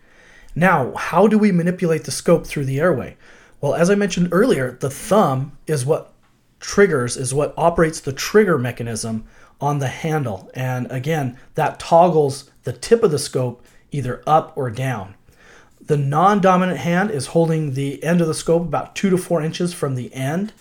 Now, 0.55 0.95
how 0.95 1.27
do 1.27 1.37
we 1.37 1.53
manipulate 1.53 2.05
the 2.05 2.11
scope 2.11 2.47
through 2.47 2.65
the 2.65 2.81
airway? 2.81 3.17
Well, 3.61 3.75
as 3.75 3.91
I 3.91 3.95
mentioned 3.95 4.31
earlier, 4.33 4.73
the 4.81 4.89
thumb 4.89 5.57
is 5.67 5.85
what 5.85 6.14
triggers, 6.65 7.17
is 7.17 7.35
what 7.35 7.55
operates 7.57 8.01
the 8.01 8.13
trigger 8.13 8.59
mechanism 8.59 9.25
on 9.61 9.79
the 9.79 9.89
handle. 9.89 10.51
And 10.55 10.91
again, 10.91 11.39
that 11.55 11.79
toggles 11.79 12.51
the 12.65 12.73
tip 12.73 13.03
of 13.03 13.11
the 13.11 13.19
scope 13.19 13.65
either 13.93 14.23
up 14.27 14.57
or 14.57 14.71
down. 14.71 15.15
The 15.81 15.97
non 15.99 16.41
dominant 16.41 16.79
hand 16.79 17.11
is 17.11 17.29
holding 17.29 17.75
the 17.75 18.03
end 18.03 18.21
of 18.21 18.27
the 18.27 18.35
scope 18.35 18.63
about 18.63 18.97
two 18.97 19.11
to 19.11 19.19
four 19.19 19.43
inches 19.43 19.75
from 19.75 19.95
the 19.95 20.13
end 20.15 20.53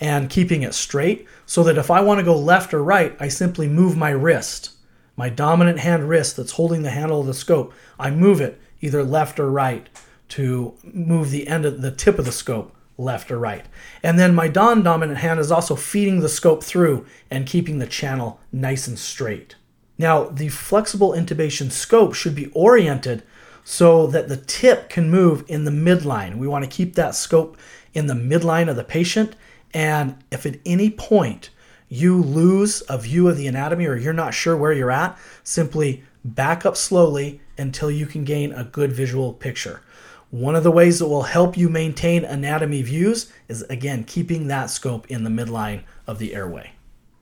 and 0.00 0.30
keeping 0.30 0.62
it 0.62 0.74
straight 0.74 1.26
so 1.46 1.62
that 1.64 1.78
if 1.78 1.90
I 1.90 2.00
want 2.00 2.18
to 2.18 2.24
go 2.24 2.36
left 2.36 2.72
or 2.72 2.82
right, 2.82 3.14
I 3.20 3.28
simply 3.28 3.68
move 3.68 3.96
my 3.96 4.10
wrist, 4.10 4.70
my 5.16 5.28
dominant 5.28 5.80
hand 5.80 6.08
wrist 6.08 6.36
that's 6.36 6.52
holding 6.52 6.82
the 6.82 6.90
handle 6.90 7.20
of 7.20 7.26
the 7.26 7.34
scope. 7.34 7.74
I 7.98 8.10
move 8.10 8.40
it 8.40 8.60
either 8.80 9.04
left 9.04 9.38
or 9.38 9.50
right 9.50 9.88
to 10.30 10.74
move 10.82 11.30
the 11.30 11.46
end 11.46 11.66
of 11.66 11.82
the 11.82 11.90
tip 11.90 12.18
of 12.18 12.24
the 12.24 12.32
scope 12.32 12.74
left 12.96 13.30
or 13.30 13.38
right. 13.38 13.66
And 14.02 14.18
then 14.18 14.34
my 14.34 14.48
non 14.48 14.82
dominant 14.82 15.18
hand 15.18 15.40
is 15.40 15.50
also 15.50 15.76
feeding 15.76 16.20
the 16.20 16.28
scope 16.28 16.62
through 16.62 17.06
and 17.30 17.46
keeping 17.46 17.78
the 17.78 17.86
channel 17.86 18.40
nice 18.52 18.86
and 18.86 18.98
straight. 18.98 19.56
Now, 19.98 20.24
the 20.24 20.48
flexible 20.48 21.12
intubation 21.12 21.70
scope 21.70 22.14
should 22.14 22.34
be 22.34 22.50
oriented 22.52 23.22
so 23.64 24.06
that 24.08 24.28
the 24.28 24.36
tip 24.36 24.88
can 24.88 25.10
move 25.10 25.44
in 25.48 25.64
the 25.64 25.70
midline. 25.70 26.36
We 26.36 26.48
want 26.48 26.64
to 26.64 26.70
keep 26.70 26.94
that 26.94 27.14
scope 27.14 27.56
in 27.94 28.06
the 28.06 28.14
midline 28.14 28.68
of 28.68 28.76
the 28.76 28.84
patient. 28.84 29.36
And 29.72 30.16
if 30.30 30.44
at 30.46 30.58
any 30.66 30.90
point 30.90 31.50
you 31.88 32.20
lose 32.20 32.82
a 32.88 32.98
view 32.98 33.28
of 33.28 33.36
the 33.36 33.46
anatomy 33.46 33.86
or 33.86 33.96
you're 33.96 34.12
not 34.12 34.34
sure 34.34 34.56
where 34.56 34.72
you're 34.72 34.90
at, 34.90 35.16
simply 35.42 36.02
back 36.24 36.66
up 36.66 36.76
slowly 36.76 37.40
until 37.56 37.90
you 37.90 38.06
can 38.06 38.24
gain 38.24 38.52
a 38.52 38.64
good 38.64 38.92
visual 38.92 39.32
picture. 39.32 39.80
One 40.34 40.56
of 40.56 40.64
the 40.64 40.72
ways 40.72 40.98
that 40.98 41.06
will 41.06 41.22
help 41.22 41.56
you 41.56 41.68
maintain 41.68 42.24
anatomy 42.24 42.82
views 42.82 43.32
is 43.46 43.62
again 43.70 44.02
keeping 44.02 44.48
that 44.48 44.68
scope 44.68 45.08
in 45.08 45.22
the 45.22 45.30
midline 45.30 45.82
of 46.08 46.18
the 46.18 46.34
airway. 46.34 46.72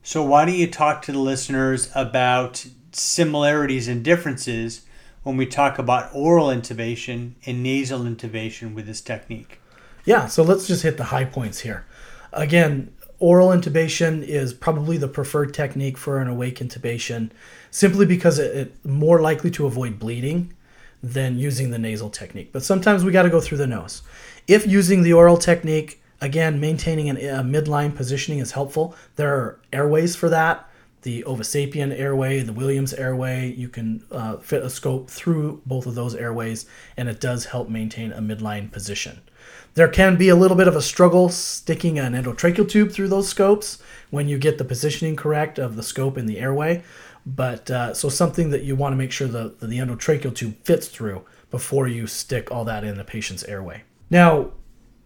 So, 0.03 0.22
why 0.22 0.46
don't 0.46 0.55
you 0.55 0.66
talk 0.66 1.03
to 1.03 1.12
the 1.12 1.18
listeners 1.18 1.90
about 1.94 2.64
similarities 2.92 3.87
and 3.87 4.03
differences 4.03 4.87
when 5.25 5.37
we 5.37 5.44
talk 5.44 5.79
about 5.79 6.09
oral 6.14 6.46
intubation 6.46 7.33
and 7.44 7.62
nasal 7.62 8.01
intubation 8.01 8.72
with 8.72 8.87
this 8.87 9.03
technique? 9.03 9.61
Yeah, 10.07 10.25
so 10.27 10.42
let's 10.42 10.66
just 10.66 10.83
hit 10.83 10.96
the 10.96 11.05
high 11.05 11.27
points 11.27 11.61
here. 11.61 11.85
Again, 12.33 12.94
oral 13.18 13.48
intubation 13.48 14.27
is 14.27 14.55
probably 14.55 14.96
the 14.96 15.07
preferred 15.07 15.53
technique 15.53 15.98
for 15.98 16.18
an 16.18 16.29
awake 16.29 16.61
intubation 16.61 17.31
simply 17.70 18.07
because 18.07 18.38
it's 18.38 18.83
more 18.87 19.20
likely 19.20 19.51
to 19.51 19.66
avoid 19.66 19.98
bleeding 19.98 20.55
than 21.02 21.38
using 21.38 21.70
the 21.70 21.78
nasal 21.78 22.10
technique. 22.10 22.52
But 22.52 22.62
sometimes 22.62 23.04
we 23.04 23.12
got 23.12 23.22
to 23.22 23.30
go 23.30 23.40
through 23.40 23.58
the 23.58 23.66
nose. 23.66 24.02
If 24.46 24.66
using 24.66 25.02
the 25.02 25.12
oral 25.12 25.36
technique, 25.36 26.00
again, 26.20 26.60
maintaining 26.60 27.08
an, 27.08 27.16
a 27.16 27.42
midline 27.42 27.94
positioning 27.94 28.38
is 28.38 28.52
helpful. 28.52 28.94
There 29.16 29.34
are 29.34 29.60
airways 29.72 30.14
for 30.14 30.28
that. 30.28 30.68
The 31.02 31.24
Ovassapian 31.24 31.98
airway, 31.98 32.40
the 32.42 32.52
Williams 32.52 32.94
airway, 32.94 33.52
you 33.52 33.68
can 33.68 34.04
uh, 34.12 34.36
fit 34.36 34.62
a 34.62 34.70
scope 34.70 35.10
through 35.10 35.60
both 35.66 35.86
of 35.86 35.96
those 35.96 36.14
airways, 36.14 36.66
and 36.96 37.08
it 37.08 37.20
does 37.20 37.46
help 37.46 37.68
maintain 37.68 38.12
a 38.12 38.20
midline 38.20 38.70
position. 38.70 39.20
There 39.74 39.88
can 39.88 40.16
be 40.16 40.28
a 40.28 40.36
little 40.36 40.56
bit 40.56 40.68
of 40.68 40.76
a 40.76 40.82
struggle 40.82 41.28
sticking 41.28 41.98
an 41.98 42.12
endotracheal 42.12 42.68
tube 42.68 42.92
through 42.92 43.08
those 43.08 43.28
scopes 43.28 43.82
when 44.10 44.28
you 44.28 44.38
get 44.38 44.58
the 44.58 44.64
positioning 44.64 45.16
correct 45.16 45.58
of 45.58 45.74
the 45.74 45.82
scope 45.82 46.16
in 46.16 46.26
the 46.26 46.38
airway. 46.38 46.84
But 47.24 47.70
uh, 47.70 47.94
so 47.94 48.08
something 48.08 48.50
that 48.50 48.62
you 48.62 48.74
want 48.76 48.92
to 48.92 48.96
make 48.96 49.12
sure 49.12 49.28
the, 49.28 49.54
the 49.61 49.78
endotracheal 49.78 50.35
tube 50.35 50.56
fits 50.64 50.88
through 50.88 51.24
before 51.50 51.87
you 51.87 52.06
stick 52.06 52.50
all 52.50 52.64
that 52.64 52.85
in 52.85 52.96
the 52.96 53.04
patient's 53.04 53.44
airway. 53.44 53.82
Now, 54.11 54.52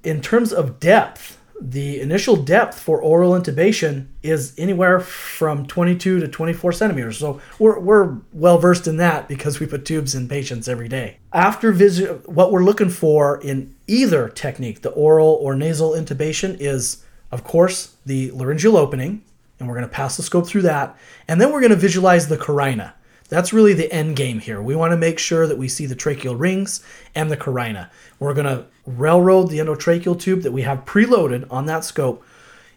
in 0.02 0.20
terms 0.22 0.52
of 0.52 0.80
depth, 0.80 1.38
the 1.60 2.00
initial 2.00 2.36
depth 2.36 2.78
for 2.78 3.00
oral 3.00 3.32
intubation 3.32 4.08
is 4.22 4.54
anywhere 4.58 5.00
from 5.00 5.66
22 5.66 6.20
to 6.20 6.28
24 6.28 6.72
centimeters. 6.72 7.18
So 7.18 7.40
we're, 7.58 7.78
we're 7.78 8.18
well 8.32 8.58
versed 8.58 8.86
in 8.86 8.98
that 8.98 9.26
because 9.26 9.58
we 9.58 9.66
put 9.66 9.84
tubes 9.84 10.14
in 10.14 10.28
patients 10.28 10.68
every 10.68 10.88
day. 10.88 11.18
After 11.32 11.72
visit, 11.72 12.28
what 12.28 12.52
we're 12.52 12.64
looking 12.64 12.90
for 12.90 13.40
in 13.40 13.74
either 13.86 14.28
technique, 14.28 14.82
the 14.82 14.90
oral 14.90 15.38
or 15.40 15.54
nasal 15.54 15.92
intubation, 15.92 16.56
is 16.60 17.04
of 17.32 17.42
course 17.42 17.96
the 18.04 18.30
laryngeal 18.32 18.76
opening, 18.76 19.22
and 19.58 19.68
we're 19.68 19.74
going 19.74 19.88
to 19.88 19.94
pass 19.94 20.16
the 20.16 20.22
scope 20.22 20.46
through 20.46 20.62
that. 20.62 20.96
And 21.28 21.40
then 21.40 21.52
we're 21.52 21.60
going 21.60 21.70
to 21.70 21.76
visualize 21.76 22.28
the 22.28 22.36
carina. 22.36 22.94
That's 23.28 23.52
really 23.52 23.72
the 23.72 23.92
end 23.92 24.16
game 24.16 24.38
here. 24.38 24.62
We 24.62 24.76
want 24.76 24.92
to 24.92 24.96
make 24.96 25.18
sure 25.18 25.46
that 25.46 25.58
we 25.58 25.68
see 25.68 25.86
the 25.86 25.96
tracheal 25.96 26.38
rings 26.38 26.84
and 27.14 27.30
the 27.30 27.36
carina. 27.36 27.90
We're 28.20 28.34
going 28.34 28.46
to 28.46 28.66
railroad 28.86 29.50
the 29.50 29.58
endotracheal 29.58 30.20
tube 30.20 30.42
that 30.42 30.52
we 30.52 30.62
have 30.62 30.84
preloaded 30.84 31.46
on 31.50 31.66
that 31.66 31.84
scope 31.84 32.24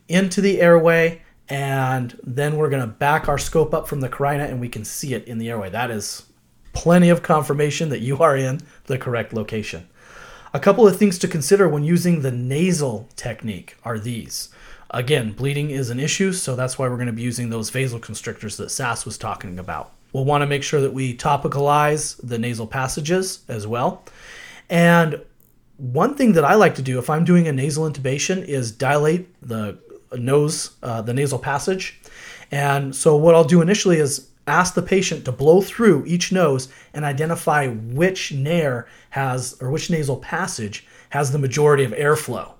into 0.08 0.42
the 0.42 0.60
airway, 0.60 1.22
and 1.48 2.20
then 2.24 2.58
we're 2.58 2.70
going 2.70 2.82
to 2.82 2.88
back 2.88 3.30
our 3.30 3.38
scope 3.38 3.74
up 3.74 3.88
from 3.88 4.00
the 4.00 4.10
carina 4.10 4.46
and 4.46 4.60
we 4.60 4.70
can 4.70 4.84
see 4.84 5.14
it 5.14 5.26
in 5.26 5.38
the 5.38 5.50
airway. 5.50 5.70
That 5.70 5.92
is 5.92 6.24
plenty 6.74 7.10
of 7.10 7.22
confirmation 7.22 7.90
that 7.90 8.00
you 8.00 8.18
are 8.20 8.36
in 8.36 8.62
the 8.86 8.98
correct 8.98 9.34
location. 9.34 9.88
A 10.54 10.60
couple 10.60 10.88
of 10.88 10.98
things 10.98 11.20
to 11.20 11.28
consider 11.28 11.70
when 11.70 11.84
using 11.84 12.22
the 12.22 12.32
nasal 12.32 13.08
technique 13.16 13.78
are 13.84 14.00
these. 14.00 14.50
Again, 14.92 15.34
bleeding 15.34 15.70
is 15.70 15.92
an 15.92 16.00
issue, 16.00 16.34
so 16.34 16.56
that's 16.56 16.80
why 16.80 16.88
we're 16.88 16.96
going 16.96 17.08
to 17.08 17.14
be 17.14 17.22
using 17.22 17.50
those 17.50 17.70
vasoconstrictors 17.70 18.58
that 18.58 18.72
Sass 18.72 19.06
was 19.06 19.18
talking 19.18 19.60
about. 19.60 19.94
We'll 20.14 20.26
want 20.26 20.42
to 20.42 20.48
make 20.48 20.64
sure 20.64 20.82
that 20.82 20.94
we 20.94 21.16
topicalize 21.16 22.20
the 22.28 22.40
nasal 22.40 22.66
passages 22.66 23.42
as 23.48 23.68
well. 23.68 24.04
And 24.68 25.22
one 25.78 26.16
thing 26.16 26.34
that 26.34 26.44
I 26.44 26.56
like 26.56 26.76
to 26.76 26.82
do 26.82 26.98
if 26.98 27.10
I'm 27.10 27.24
doing 27.24 27.48
a 27.48 27.52
nasal 27.52 27.90
intubation 27.90 28.44
is 28.44 28.72
dilate 28.72 29.28
the 29.48 29.78
nose, 30.18 30.72
uh, 30.82 31.04
the 31.04 31.14
nasal 31.14 31.38
passage. 31.38 32.02
And 32.52 32.96
so 32.96 33.16
what 33.16 33.36
I'll 33.36 33.44
do 33.44 33.62
initially 33.62 33.98
is 33.98 34.30
ask 34.48 34.74
the 34.74 34.82
patient 34.82 35.26
to 35.26 35.32
blow 35.32 35.62
through 35.62 36.06
each 36.08 36.32
nose 36.32 36.68
and 36.94 37.06
identify 37.06 37.68
which 37.68 38.32
nare 38.32 38.88
has 39.12 39.56
or 39.62 39.70
which 39.70 39.92
nasal 39.92 40.18
passage 40.18 40.88
has 41.12 41.32
the 41.32 41.38
majority 41.38 41.84
of 41.84 41.92
airflow. 41.92 42.54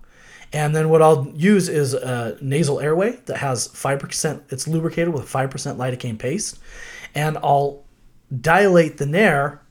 And 0.52 0.76
then 0.76 0.90
what 0.90 1.02
I'll 1.02 1.32
use 1.36 1.70
is 1.70 1.94
a 1.94 2.38
nasal 2.42 2.80
airway 2.80 3.18
that 3.26 3.38
has 3.38 3.68
5%, 3.68 4.42
it's 4.50 4.68
lubricated 4.68 5.14
with 5.14 5.32
5% 5.32 5.50
lidocaine 5.78 6.18
paste. 6.18 6.60
And 7.14 7.38
I'll 7.38 7.84
dilate 8.42 8.98
the 8.98 9.06
nare 9.06 9.62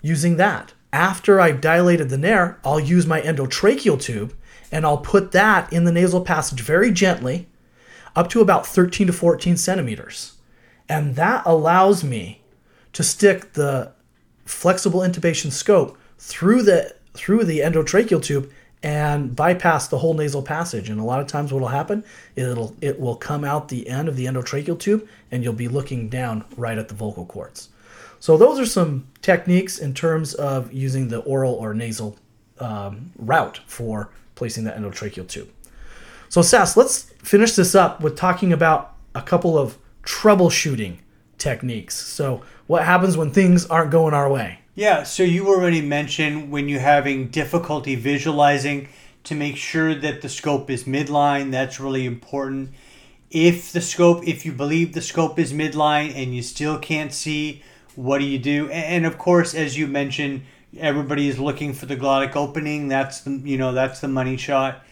using 0.00 0.36
that. 0.36 0.74
After 0.92 1.40
I've 1.40 1.60
dilated 1.60 2.08
the 2.08 2.18
nare, 2.18 2.58
I'll 2.64 2.80
use 2.80 3.06
my 3.06 3.20
endotracheal 3.20 4.00
tube 4.00 4.34
and 4.70 4.84
I'll 4.84 4.98
put 4.98 5.32
that 5.32 5.72
in 5.72 5.84
the 5.84 5.92
nasal 5.92 6.20
passage 6.20 6.60
very 6.60 6.92
gently 6.92 7.48
up 8.14 8.28
to 8.30 8.40
about 8.40 8.66
13 8.66 9.06
to 9.06 9.12
14 9.12 9.56
centimeters. 9.56 10.34
And 10.88 11.16
that 11.16 11.42
allows 11.44 12.02
me 12.04 12.42
to 12.92 13.02
stick 13.02 13.52
the 13.52 13.92
flexible 14.44 15.00
intubation 15.00 15.52
scope 15.52 15.98
through 16.18 16.62
the 16.62 16.94
through 17.14 17.44
the 17.44 17.60
endotracheal 17.60 18.22
tube 18.22 18.50
and 18.82 19.34
bypass 19.34 19.88
the 19.88 19.98
whole 19.98 20.14
nasal 20.14 20.42
passage. 20.42 20.88
And 20.88 21.00
a 21.00 21.04
lot 21.04 21.20
of 21.20 21.26
times, 21.26 21.52
what 21.52 21.60
will 21.60 21.68
happen 21.68 22.04
is 22.36 22.48
it'll 22.48 22.76
it 22.80 23.00
will 23.00 23.16
come 23.16 23.44
out 23.44 23.68
the 23.68 23.88
end 23.88 24.08
of 24.08 24.16
the 24.16 24.26
endotracheal 24.26 24.78
tube, 24.78 25.06
and 25.30 25.42
you'll 25.42 25.52
be 25.52 25.68
looking 25.68 26.08
down 26.08 26.44
right 26.56 26.78
at 26.78 26.88
the 26.88 26.94
vocal 26.94 27.26
cords. 27.26 27.68
So 28.20 28.36
those 28.36 28.58
are 28.58 28.66
some 28.66 29.06
techniques 29.22 29.78
in 29.78 29.94
terms 29.94 30.34
of 30.34 30.72
using 30.72 31.08
the 31.08 31.20
oral 31.20 31.54
or 31.54 31.72
nasal 31.74 32.16
um, 32.58 33.12
route 33.16 33.60
for 33.66 34.10
placing 34.34 34.64
the 34.64 34.72
endotracheal 34.72 35.28
tube. 35.28 35.48
So 36.28 36.42
Sass, 36.42 36.76
let's 36.76 37.04
finish 37.22 37.52
this 37.52 37.74
up 37.74 38.00
with 38.00 38.16
talking 38.16 38.52
about 38.52 38.94
a 39.14 39.22
couple 39.22 39.56
of 39.56 39.78
troubleshooting 40.02 40.98
techniques. 41.38 41.96
So, 41.96 42.42
what 42.66 42.84
happens 42.84 43.16
when 43.16 43.30
things 43.30 43.66
aren't 43.66 43.90
going 43.90 44.14
our 44.14 44.30
way? 44.30 44.60
Yeah, 44.78 45.02
so 45.02 45.24
you 45.24 45.48
already 45.48 45.80
mentioned 45.80 46.52
when 46.52 46.68
you're 46.68 46.78
having 46.78 47.30
difficulty 47.30 47.96
visualizing 47.96 48.88
to 49.24 49.34
make 49.34 49.56
sure 49.56 49.92
that 49.92 50.22
the 50.22 50.28
scope 50.28 50.70
is 50.70 50.84
midline. 50.84 51.50
That's 51.50 51.80
really 51.80 52.06
important. 52.06 52.70
If 53.28 53.72
the 53.72 53.80
scope, 53.80 54.22
if 54.24 54.46
you 54.46 54.52
believe 54.52 54.92
the 54.92 55.00
scope 55.00 55.36
is 55.40 55.52
midline 55.52 56.14
and 56.14 56.32
you 56.32 56.42
still 56.42 56.78
can't 56.78 57.12
see, 57.12 57.64
what 57.96 58.18
do 58.18 58.24
you 58.24 58.38
do? 58.38 58.70
And 58.70 59.04
of 59.04 59.18
course, 59.18 59.52
as 59.52 59.76
you 59.76 59.88
mentioned, 59.88 60.42
everybody 60.78 61.26
is 61.26 61.40
looking 61.40 61.72
for 61.72 61.86
the 61.86 61.96
glottic 61.96 62.36
opening. 62.36 62.86
That's 62.86 63.22
the 63.22 63.32
you 63.32 63.58
know 63.58 63.72
that's 63.72 63.98
the 63.98 64.06
money 64.06 64.36
shot. 64.36 64.84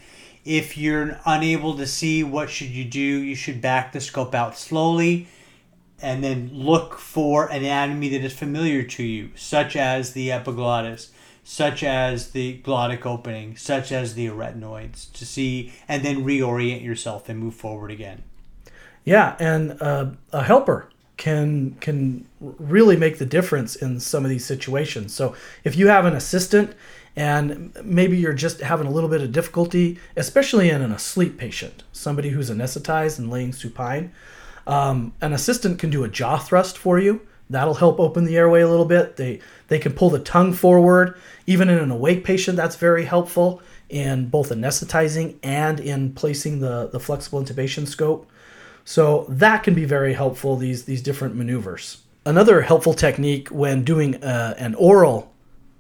If 0.45 0.77
you're 0.77 1.21
unable 1.25 1.77
to 1.77 1.87
see, 1.87 2.25
what 2.25 2.51
should 2.51 2.71
you 2.71 2.85
do? 2.85 2.99
You 3.01 3.37
should 3.37 3.61
back 3.61 3.93
the 3.93 4.01
scope 4.01 4.35
out 4.35 4.59
slowly 4.59 5.29
and 6.01 6.23
then 6.23 6.51
look 6.53 6.99
for 6.99 7.47
anatomy 7.47 8.09
that 8.11 8.23
is 8.23 8.33
familiar 8.33 8.83
to 8.83 9.03
you, 9.03 9.31
such 9.35 9.77
as 9.77 10.13
the 10.13 10.31
epiglottis, 10.31 11.11
such 11.43 11.83
as 11.83 12.31
the 12.33 12.61
glottic 12.65 13.07
opening, 13.07 13.57
such 13.57 13.93
as 13.93 14.15
the 14.15 14.27
arytenoids, 14.27 15.13
to 15.13 15.25
see 15.25 15.73
and 15.89 16.05
then 16.05 16.25
reorient 16.25 16.83
yourself 16.83 17.29
and 17.29 17.39
move 17.39 17.55
forward 17.55 17.91
again. 17.91 18.23
Yeah, 19.05 19.37
and 19.39 19.81
uh, 19.81 20.11
a 20.33 20.43
helper 20.43 20.91
can 21.17 21.77
can 21.81 22.27
really 22.41 22.97
make 22.97 23.19
the 23.19 23.25
difference 23.25 23.77
in 23.77 24.01
some 24.01 24.25
of 24.25 24.31
these 24.31 24.45
situations. 24.45 25.15
So 25.15 25.35
if 25.65 25.77
you 25.77 25.89
have 25.89 26.05
an 26.05 26.15
assistant 26.15 26.75
and 27.15 27.75
maybe 27.83 28.19
you're 28.19 28.35
just 28.35 28.61
having 28.61 28.87
a 28.87 28.91
little 28.91 29.09
bit 29.09 29.23
of 29.23 29.33
difficulty, 29.33 29.99
especially 30.17 30.69
in 30.69 30.83
an 30.83 30.93
asleep 30.93 31.39
patient, 31.39 31.85
somebody 31.93 32.31
who's 32.31 32.51
anesthetized 32.51 33.19
and 33.19 33.31
laying 33.31 33.55
supine, 33.55 34.13
um, 34.67 35.13
an 35.21 35.33
assistant 35.33 35.79
can 35.79 35.91
do 35.91 36.05
a 36.05 36.09
jaw 36.09 36.39
thrust 36.39 36.79
for 36.79 36.99
you. 36.99 37.21
That'll 37.49 37.75
help 37.75 38.01
open 38.01 38.25
the 38.25 38.37
airway 38.37 38.63
a 38.63 38.69
little 38.69 38.85
bit. 38.85 39.17
They 39.17 39.41
they 39.69 39.79
can 39.79 39.93
pull 39.93 40.11
the 40.11 40.19
tongue 40.19 40.53
forward. 40.53 41.17
Even 41.47 41.69
in 41.69 41.79
an 41.79 41.91
awake 41.91 42.25
patient, 42.25 42.57
that's 42.57 42.77
very 42.77 43.05
helpful 43.05 43.63
in 43.89 44.29
both 44.29 44.51
anesthetizing 44.51 45.37
and 45.43 45.79
in 45.79 46.13
placing 46.13 46.61
the, 46.61 46.89
the 46.89 47.01
flexible 47.01 47.41
intubation 47.41 47.87
scope. 47.87 48.29
So 48.85 49.27
that 49.29 49.63
can 49.63 49.75
be 49.75 49.85
very 49.85 50.15
helpful, 50.15 50.57
these, 50.57 50.85
these 50.85 51.03
different 51.03 51.35
maneuvers. 51.35 52.03
Another 52.25 52.63
helpful 52.63 52.95
technique 52.95 53.49
when 53.49 53.85
doing 53.85 54.23
uh, 54.23 54.55
an 54.59 54.75
oral 54.75 55.33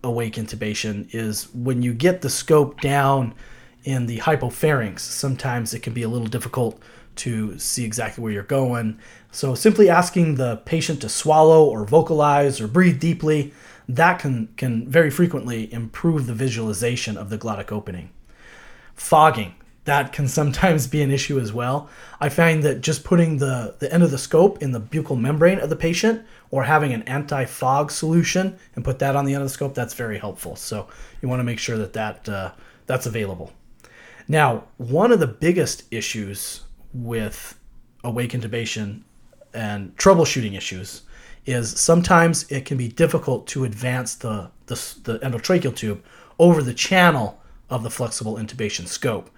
awake 0.05 0.35
intubation 0.35 1.13
is 1.13 1.53
when 1.55 1.83
you 1.83 1.93
get 1.93 2.23
the 2.23 2.31
scope 2.31 2.81
down 2.81 3.35
in 3.85 4.07
the 4.07 4.19
hypopharynx, 4.19 5.01
sometimes 5.01 5.75
it 5.75 5.81
can 5.81 5.93
be 5.93 6.03
a 6.03 6.09
little 6.09 6.27
difficult 6.27 6.81
to 7.17 7.59
see 7.59 7.85
exactly 7.85 8.23
where 8.23 8.33
you're 8.33 8.43
going. 8.43 8.99
So 9.31 9.55
simply 9.55 9.89
asking 9.89 10.37
the 10.37 10.57
patient 10.65 11.01
to 11.03 11.09
swallow 11.09 11.65
or 11.65 11.85
vocalize 11.85 12.61
or 12.61 12.69
breathe 12.69 13.01
deeply, 13.01 13.53
that 13.89 14.19
can, 14.19 14.49
can 14.57 14.89
very 14.89 15.11
frequently 15.11 15.73
improve 15.73 16.27
the 16.27 16.35
visualization 16.35 17.17
of 17.17 17.31
the 17.31 17.39
glottic 17.39 17.71
opening. 17.71 18.11
Fogging, 18.95 19.55
that 19.85 20.13
can 20.13 20.27
sometimes 20.27 20.89
be 20.89 21.03
an 21.03 21.13
issue 21.13 21.39
as 21.39 21.53
well. 21.53 21.89
I 22.21 22.29
find 22.29 22.63
that 22.65 22.81
just 22.81 23.05
putting 23.05 23.39
the, 23.39 23.77
the 23.79 23.93
end 23.93 24.03
of 24.03 24.11
the 24.11 24.19
scope 24.19 24.61
in 24.61 24.73
the 24.73 24.81
buccal 24.81 25.19
membrane 25.19 25.61
of 25.61 25.71
the 25.71 25.77
patient 25.77 26.23
or 26.51 26.65
having 26.65 26.93
an 26.93 27.03
anti-fog 27.03 27.91
solution 27.91 28.59
and 28.75 28.85
put 28.85 28.99
that 28.99 29.15
on 29.15 29.25
the 29.25 29.35
end 29.35 29.43
of 29.43 29.49
the 29.49 29.55
scope, 29.55 29.75
that's 29.75 29.95
very 29.95 30.19
helpful. 30.19 30.57
So 30.57 30.89
you 31.23 31.29
want 31.29 31.41
to 31.41 31.45
make 31.45 31.61
sure 31.61 31.79
that, 31.79 31.93
that 31.93 32.29
uh, 32.29 32.51
that's 32.87 33.07
available. 33.07 33.53
Now, 34.27 34.65
one 34.77 35.13
of 35.13 35.21
the 35.21 35.29
biggest 35.29 35.85
issues 35.93 36.65
with 36.97 37.59
awake 38.05 38.33
intubation 38.33 39.03
and 39.53 39.97
troubleshooting 39.97 40.57
issues 40.57 41.03
is 41.45 41.79
sometimes 41.79 42.51
it 42.51 42.65
can 42.65 42.77
be 42.77 42.89
difficult 42.89 43.47
to 43.47 43.65
advance 43.65 44.15
the, 44.17 44.51
the, 44.67 44.75
the 45.05 45.19
endotracheal 45.21 45.75
tube 45.75 46.03
over 46.39 46.63
the 46.63 46.75
channel 46.75 47.41
of 47.71 47.83
the 47.83 47.91
flexible 47.91 48.35
intubation 48.35 48.87
scope. 48.87 49.31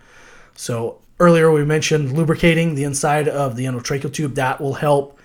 So 0.54 1.00
earlier 1.20 1.50
we 1.50 1.64
mentioned 1.64 2.12
lubricating 2.12 2.74
the 2.74 2.84
inside 2.84 3.28
of 3.28 3.56
the 3.56 3.64
endotracheal 3.64 4.12
tube. 4.12 4.34
That 4.34 4.60
will 4.60 4.74
help. 4.74 5.18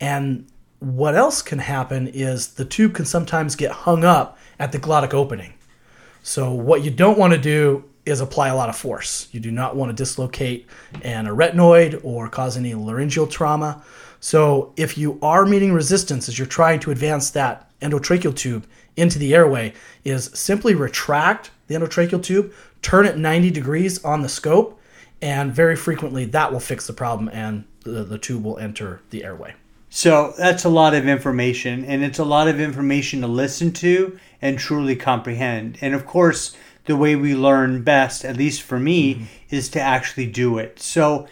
And 0.00 0.46
what 0.78 1.14
else 1.14 1.42
can 1.42 1.58
happen 1.58 2.08
is 2.08 2.54
the 2.54 2.64
tube 2.64 2.94
can 2.94 3.04
sometimes 3.04 3.54
get 3.54 3.70
hung 3.70 4.04
up 4.04 4.38
at 4.58 4.72
the 4.72 4.78
glottic 4.78 5.12
opening. 5.12 5.54
So 6.22 6.52
what 6.52 6.82
you 6.82 6.90
don't 6.90 7.18
want 7.18 7.32
to 7.34 7.38
do 7.38 7.84
is 8.06 8.20
apply 8.20 8.48
a 8.48 8.56
lot 8.56 8.68
of 8.68 8.76
force. 8.76 9.28
You 9.32 9.40
do 9.40 9.50
not 9.50 9.76
want 9.76 9.94
to 9.94 10.02
dislocate 10.02 10.66
an 11.02 11.26
arytenoid 11.26 12.00
or 12.02 12.28
cause 12.28 12.56
any 12.56 12.74
laryngeal 12.74 13.26
trauma. 13.26 13.82
So 14.20 14.72
if 14.76 14.98
you 14.98 15.18
are 15.22 15.46
meeting 15.46 15.72
resistance 15.72 16.28
as 16.28 16.38
you're 16.38 16.46
trying 16.46 16.80
to 16.80 16.90
advance 16.90 17.30
that 17.30 17.70
endotracheal 17.80 18.36
tube 18.36 18.66
into 18.96 19.18
the 19.18 19.34
airway, 19.34 19.72
is 20.04 20.30
simply 20.34 20.74
retract 20.74 21.50
the 21.68 21.74
endotracheal 21.74 22.22
tube, 22.22 22.52
turn 22.82 23.06
it 23.06 23.16
90 23.16 23.50
degrees 23.50 24.04
on 24.04 24.22
the 24.22 24.28
scope, 24.28 24.80
and 25.22 25.52
very 25.52 25.76
frequently 25.76 26.24
that 26.26 26.52
will 26.52 26.60
fix 26.60 26.86
the 26.86 26.92
problem 26.92 27.30
and 27.32 27.64
the, 27.84 28.04
the 28.04 28.18
tube 28.18 28.44
will 28.44 28.58
enter 28.58 29.00
the 29.10 29.24
airway. 29.24 29.54
So 29.88 30.34
that's 30.38 30.64
a 30.64 30.68
lot 30.68 30.94
of 30.94 31.08
information, 31.08 31.84
and 31.84 32.04
it's 32.04 32.20
a 32.20 32.24
lot 32.24 32.46
of 32.46 32.60
information 32.60 33.22
to 33.22 33.26
listen 33.26 33.72
to 33.72 34.18
and 34.42 34.58
truly 34.58 34.96
comprehend. 34.96 35.78
And 35.80 35.94
of 35.94 36.06
course, 36.06 36.56
the 36.86 36.96
way 36.96 37.16
we 37.16 37.34
learn 37.34 37.82
best, 37.82 38.24
at 38.24 38.36
least 38.36 38.62
for 38.62 38.78
me, 38.78 39.14
mm-hmm. 39.14 39.24
is 39.50 39.68
to 39.70 39.80
actually 39.80 40.26
do 40.26 40.58
it. 40.58 40.80
So, 40.80 41.28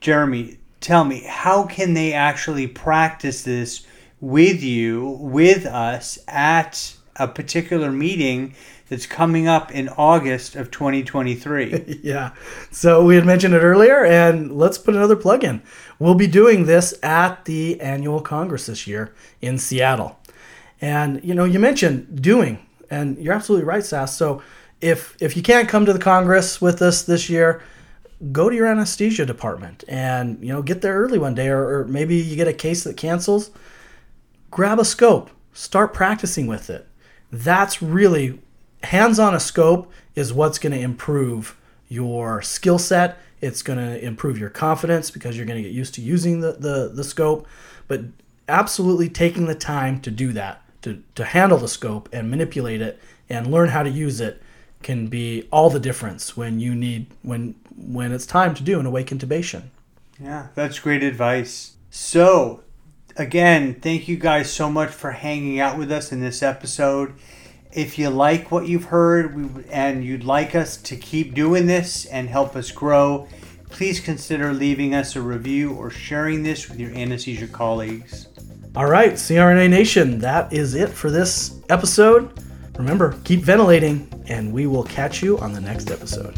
Jeremy, 0.00 0.58
tell 0.80 1.04
me, 1.04 1.22
how 1.26 1.64
can 1.64 1.94
they 1.94 2.12
actually 2.12 2.66
practice 2.66 3.42
this 3.42 3.86
with 4.20 4.62
you, 4.62 5.18
with 5.20 5.66
us 5.66 6.18
at 6.26 6.96
a 7.16 7.28
particular 7.28 7.90
meeting 7.90 8.54
that's 8.88 9.06
coming 9.06 9.48
up 9.48 9.70
in 9.72 9.88
August 9.90 10.56
of 10.56 10.70
2023? 10.70 12.00
yeah. 12.02 12.32
So, 12.70 13.04
we 13.04 13.16
had 13.16 13.26
mentioned 13.26 13.54
it 13.54 13.60
earlier, 13.60 14.04
and 14.04 14.56
let's 14.56 14.78
put 14.78 14.94
another 14.94 15.16
plug 15.16 15.44
in. 15.44 15.62
We'll 15.98 16.14
be 16.14 16.26
doing 16.26 16.66
this 16.66 16.94
at 17.02 17.44
the 17.44 17.80
annual 17.80 18.20
Congress 18.20 18.66
this 18.66 18.86
year 18.86 19.14
in 19.40 19.58
Seattle. 19.58 20.18
And, 20.80 21.22
you 21.24 21.34
know, 21.34 21.44
you 21.44 21.58
mentioned 21.58 22.20
doing, 22.22 22.58
and 22.90 23.18
you're 23.18 23.34
absolutely 23.34 23.66
right, 23.66 23.84
Sass. 23.84 24.16
So, 24.16 24.42
if 24.80 25.16
if 25.20 25.36
you 25.36 25.42
can't 25.42 25.68
come 25.68 25.86
to 25.86 25.92
the 25.92 25.98
Congress 25.98 26.60
with 26.60 26.82
us 26.82 27.02
this 27.02 27.30
year, 27.30 27.62
go 28.32 28.50
to 28.50 28.56
your 28.56 28.66
anesthesia 28.66 29.24
department 29.24 29.84
and 29.88 30.38
you 30.42 30.52
know 30.52 30.62
get 30.62 30.82
there 30.82 30.98
early 30.98 31.18
one 31.18 31.34
day, 31.34 31.48
or, 31.48 31.80
or 31.80 31.84
maybe 31.86 32.16
you 32.16 32.36
get 32.36 32.48
a 32.48 32.52
case 32.52 32.84
that 32.84 32.96
cancels. 32.96 33.50
Grab 34.50 34.78
a 34.78 34.84
scope, 34.84 35.30
start 35.52 35.92
practicing 35.92 36.46
with 36.46 36.70
it. 36.70 36.86
That's 37.32 37.82
really 37.82 38.40
hands 38.82 39.18
on 39.18 39.34
a 39.34 39.40
scope 39.40 39.90
is 40.14 40.32
what's 40.32 40.58
going 40.58 40.72
to 40.72 40.80
improve 40.80 41.56
your 41.88 42.42
skill 42.42 42.78
set. 42.78 43.18
It's 43.40 43.62
going 43.62 43.78
to 43.78 44.02
improve 44.02 44.38
your 44.38 44.48
confidence 44.48 45.10
because 45.10 45.36
you're 45.36 45.46
going 45.46 45.62
to 45.62 45.68
get 45.68 45.74
used 45.74 45.94
to 45.94 46.00
using 46.00 46.40
the, 46.40 46.52
the, 46.52 46.90
the 46.94 47.04
scope. 47.04 47.46
But 47.88 48.02
absolutely 48.48 49.08
taking 49.08 49.46
the 49.46 49.54
time 49.54 50.00
to 50.00 50.10
do 50.10 50.32
that, 50.32 50.62
to, 50.82 51.02
to 51.14 51.24
handle 51.24 51.58
the 51.58 51.68
scope 51.68 52.08
and 52.12 52.30
manipulate 52.30 52.80
it 52.80 53.00
and 53.28 53.46
learn 53.50 53.70
how 53.70 53.82
to 53.82 53.90
use 53.90 54.20
it 54.20 54.42
can 54.82 55.06
be 55.08 55.48
all 55.50 55.70
the 55.70 55.80
difference 55.80 56.36
when 56.36 56.60
you 56.60 56.74
need 56.74 57.06
when 57.22 57.54
when 57.76 58.12
it's 58.12 58.26
time 58.26 58.54
to 58.54 58.62
do 58.62 58.78
an 58.80 58.86
awake 58.86 59.08
intubation. 59.08 59.64
Yeah, 60.20 60.48
that's 60.54 60.78
great 60.78 61.02
advice. 61.02 61.74
So, 61.90 62.62
again, 63.16 63.74
thank 63.80 64.08
you 64.08 64.16
guys 64.16 64.50
so 64.50 64.70
much 64.70 64.90
for 64.90 65.10
hanging 65.10 65.60
out 65.60 65.76
with 65.78 65.92
us 65.92 66.12
in 66.12 66.20
this 66.20 66.42
episode. 66.42 67.14
If 67.72 67.98
you 67.98 68.08
like 68.08 68.50
what 68.50 68.66
you've 68.66 68.86
heard 68.86 69.66
and 69.70 70.02
you'd 70.02 70.24
like 70.24 70.54
us 70.54 70.78
to 70.78 70.96
keep 70.96 71.34
doing 71.34 71.66
this 71.66 72.06
and 72.06 72.28
help 72.28 72.56
us 72.56 72.70
grow, 72.70 73.28
please 73.68 74.00
consider 74.00 74.54
leaving 74.54 74.94
us 74.94 75.16
a 75.16 75.20
review 75.20 75.74
or 75.74 75.90
sharing 75.90 76.42
this 76.42 76.68
with 76.68 76.80
your 76.80 76.92
anesthesia 76.92 77.46
colleagues. 77.46 78.28
All 78.76 78.84
right, 78.84 79.14
CRNA 79.14 79.70
Nation, 79.70 80.18
that 80.18 80.52
is 80.52 80.74
it 80.74 80.90
for 80.90 81.10
this 81.10 81.58
episode. 81.70 82.30
Remember, 82.76 83.18
keep 83.24 83.40
ventilating, 83.40 84.06
and 84.28 84.52
we 84.52 84.66
will 84.66 84.84
catch 84.84 85.22
you 85.22 85.38
on 85.38 85.54
the 85.54 85.62
next 85.62 85.90
episode. 85.90 86.34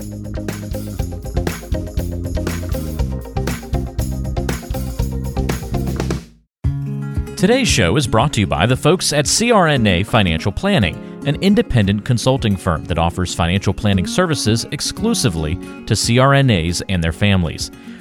Today's 7.37 7.67
show 7.67 7.97
is 7.97 8.07
brought 8.07 8.33
to 8.35 8.41
you 8.41 8.47
by 8.47 8.67
the 8.67 8.77
folks 8.77 9.13
at 9.13 9.25
CRNA 9.25 10.07
Financial 10.07 10.53
Planning, 10.53 10.95
an 11.27 11.43
independent 11.43 12.05
consulting 12.05 12.57
firm 12.57 12.85
that 12.85 12.99
offers 12.99 13.35
financial 13.35 13.75
planning 13.75 14.07
services 14.07 14.65
exclusively 14.71 15.57
to 15.57 15.95
CRNAs 15.95 16.83
and 16.89 17.03
their 17.03 17.11
families. 17.11 17.73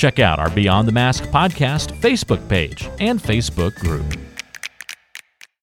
Check 0.00 0.18
out 0.18 0.38
our 0.38 0.48
Beyond 0.48 0.88
the 0.88 0.92
Mask 0.92 1.24
podcast 1.24 1.92
Facebook 2.00 2.48
page 2.48 2.88
and 3.00 3.20
Facebook 3.20 3.74
group. 3.74 4.06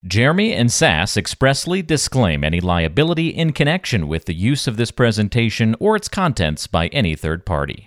Jeremy 0.06 0.54
and 0.54 0.72
Sass 0.72 1.18
expressly 1.18 1.82
disclaim 1.82 2.44
any 2.44 2.60
liability 2.60 3.30
in 3.30 3.52
connection 3.52 4.08
with 4.08 4.26
the 4.26 4.36
use 4.36 4.68
of 4.68 4.78
this 4.78 4.92
presentation 4.92 5.76
or 5.80 5.96
its 5.96 6.08
contents 6.08 6.68
by 6.68 6.86
any 6.90 7.16
third 7.16 7.48
party. 7.48 7.86